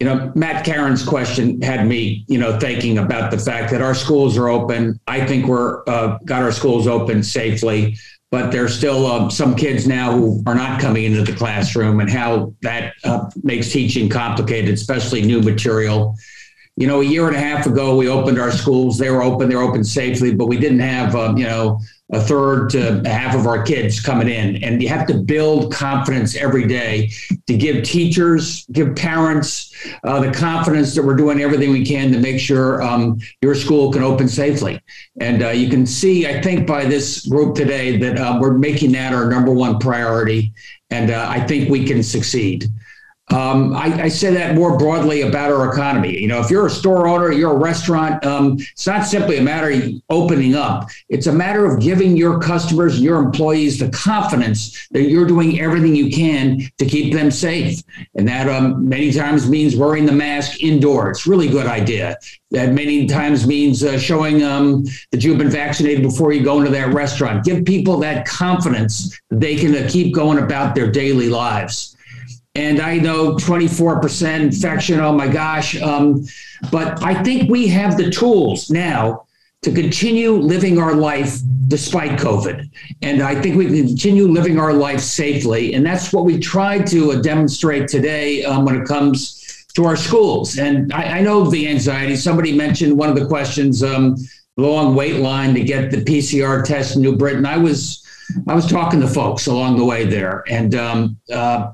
[0.00, 3.94] you know, Matt Caron's question had me, you know, thinking about the fact that our
[3.94, 5.00] schools are open.
[5.06, 7.96] I think we're uh, got our schools open safely.
[8.30, 12.10] but there's still uh, some kids now who are not coming into the classroom and
[12.10, 16.14] how that uh, makes teaching complicated, especially new material.
[16.76, 18.98] You know, a year and a half ago, we opened our schools.
[18.98, 21.80] They were open, they were open safely, but we didn't have, um, you know,
[22.12, 24.62] a third to half of our kids coming in.
[24.62, 27.10] And you have to build confidence every day
[27.46, 32.18] to give teachers, give parents uh, the confidence that we're doing everything we can to
[32.18, 34.80] make sure um, your school can open safely.
[35.20, 38.92] And uh, you can see, I think, by this group today that uh, we're making
[38.92, 40.52] that our number one priority.
[40.90, 42.66] And uh, I think we can succeed.
[43.32, 46.16] Um, I, I, say that more broadly about our economy.
[46.16, 49.42] You know, if you're a store owner, you're a restaurant, um, it's not simply a
[49.42, 50.88] matter of opening up.
[51.08, 55.58] It's a matter of giving your customers and your employees the confidence that you're doing
[55.58, 57.82] everything you can to keep them safe.
[58.14, 61.26] And that um, many times means wearing the mask indoors.
[61.26, 62.18] Really good idea.
[62.52, 66.70] That many times means uh, showing um, that you've been vaccinated before you go into
[66.70, 67.44] that restaurant.
[67.44, 71.95] Give people that confidence that they can uh, keep going about their daily lives
[72.56, 74.98] and I know 24% infection.
[75.00, 75.80] Oh my gosh.
[75.80, 76.24] Um,
[76.72, 79.26] but I think we have the tools now
[79.62, 81.38] to continue living our life
[81.68, 82.70] despite COVID.
[83.02, 85.74] And I think we can continue living our life safely.
[85.74, 89.96] And that's what we tried to uh, demonstrate today um, when it comes to our
[89.96, 90.58] schools.
[90.58, 92.16] And I, I, know the anxiety.
[92.16, 94.16] Somebody mentioned one of the questions, um,
[94.56, 97.44] long wait line to get the PCR test in New Britain.
[97.44, 98.02] I was
[98.46, 101.72] I was talking to folks along the way there, and um, uh,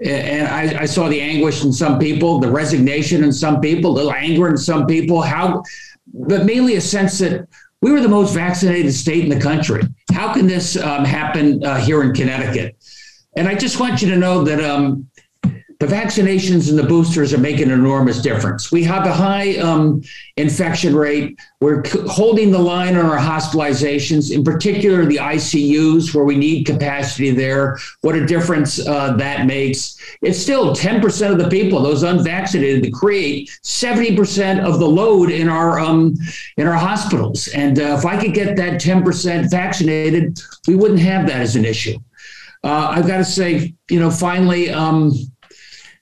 [0.00, 4.08] and I, I, saw the anguish in some people, the resignation in some people, the
[4.10, 5.22] anger in some people.
[5.22, 5.62] How,
[6.12, 7.48] but mainly a sense that
[7.80, 9.82] we were the most vaccinated state in the country.
[10.12, 12.76] How can this um, happen uh, here in Connecticut?
[13.36, 15.08] And I just want you to know that um,
[15.78, 18.72] the vaccinations and the boosters are making an enormous difference.
[18.72, 20.02] We have a high um,
[20.38, 21.38] infection rate.
[21.60, 26.64] We're c- holding the line on our hospitalizations, in particular the ICUs, where we need
[26.64, 27.78] capacity there.
[28.00, 29.98] What a difference uh, that makes.
[30.22, 35.46] It's still 10% of the people, those unvaccinated, that create 70% of the load in
[35.46, 36.14] our um,
[36.56, 37.48] in our hospitals.
[37.48, 41.66] And uh, if I could get that 10% vaccinated, we wouldn't have that as an
[41.66, 41.98] issue.
[42.64, 44.70] Uh, I've got to say, you know, finally.
[44.70, 45.12] Um,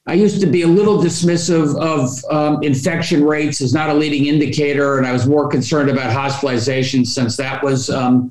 [0.06, 4.26] I used to be a little dismissive of um, infection rates as not a leading
[4.26, 8.30] indicator, and I was more concerned about hospitalizations since that was um,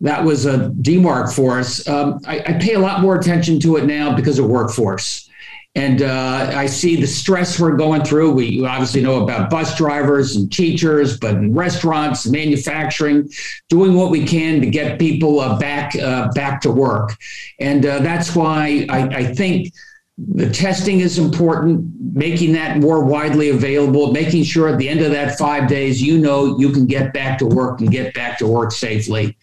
[0.00, 1.86] that was a demark for us.
[1.86, 5.28] Um, I, I, pay a lot more attention to it now because of workforce,
[5.74, 8.32] and uh, I see the stress we're going through.
[8.32, 13.28] We obviously know about bus drivers and teachers, but in restaurants, manufacturing,
[13.68, 17.18] doing what we can to get people uh, back uh, back to work,
[17.60, 19.74] and uh, that's why I, I think
[20.18, 25.10] the testing is important, making that more widely available, making sure at the end of
[25.10, 28.46] that five days, you know you can get back to work and get back to
[28.46, 29.36] work safely.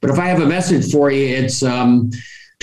[0.00, 2.10] But if I have a message for you, it's um,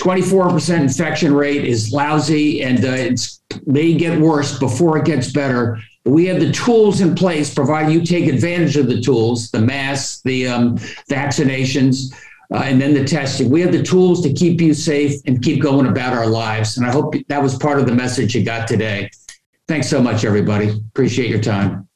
[0.00, 5.78] 24% infection rate is lousy and uh, it's may get worse before it gets better.
[6.04, 10.22] We have the tools in place, provided you take advantage of the tools, the masks,
[10.22, 10.78] the um,
[11.10, 12.14] vaccinations
[12.52, 13.50] uh, and then the testing.
[13.50, 16.78] We have the tools to keep you safe and keep going about our lives.
[16.78, 19.10] And I hope that was part of the message you got today.
[19.68, 20.70] Thanks so much, everybody.
[20.70, 21.89] Appreciate your time.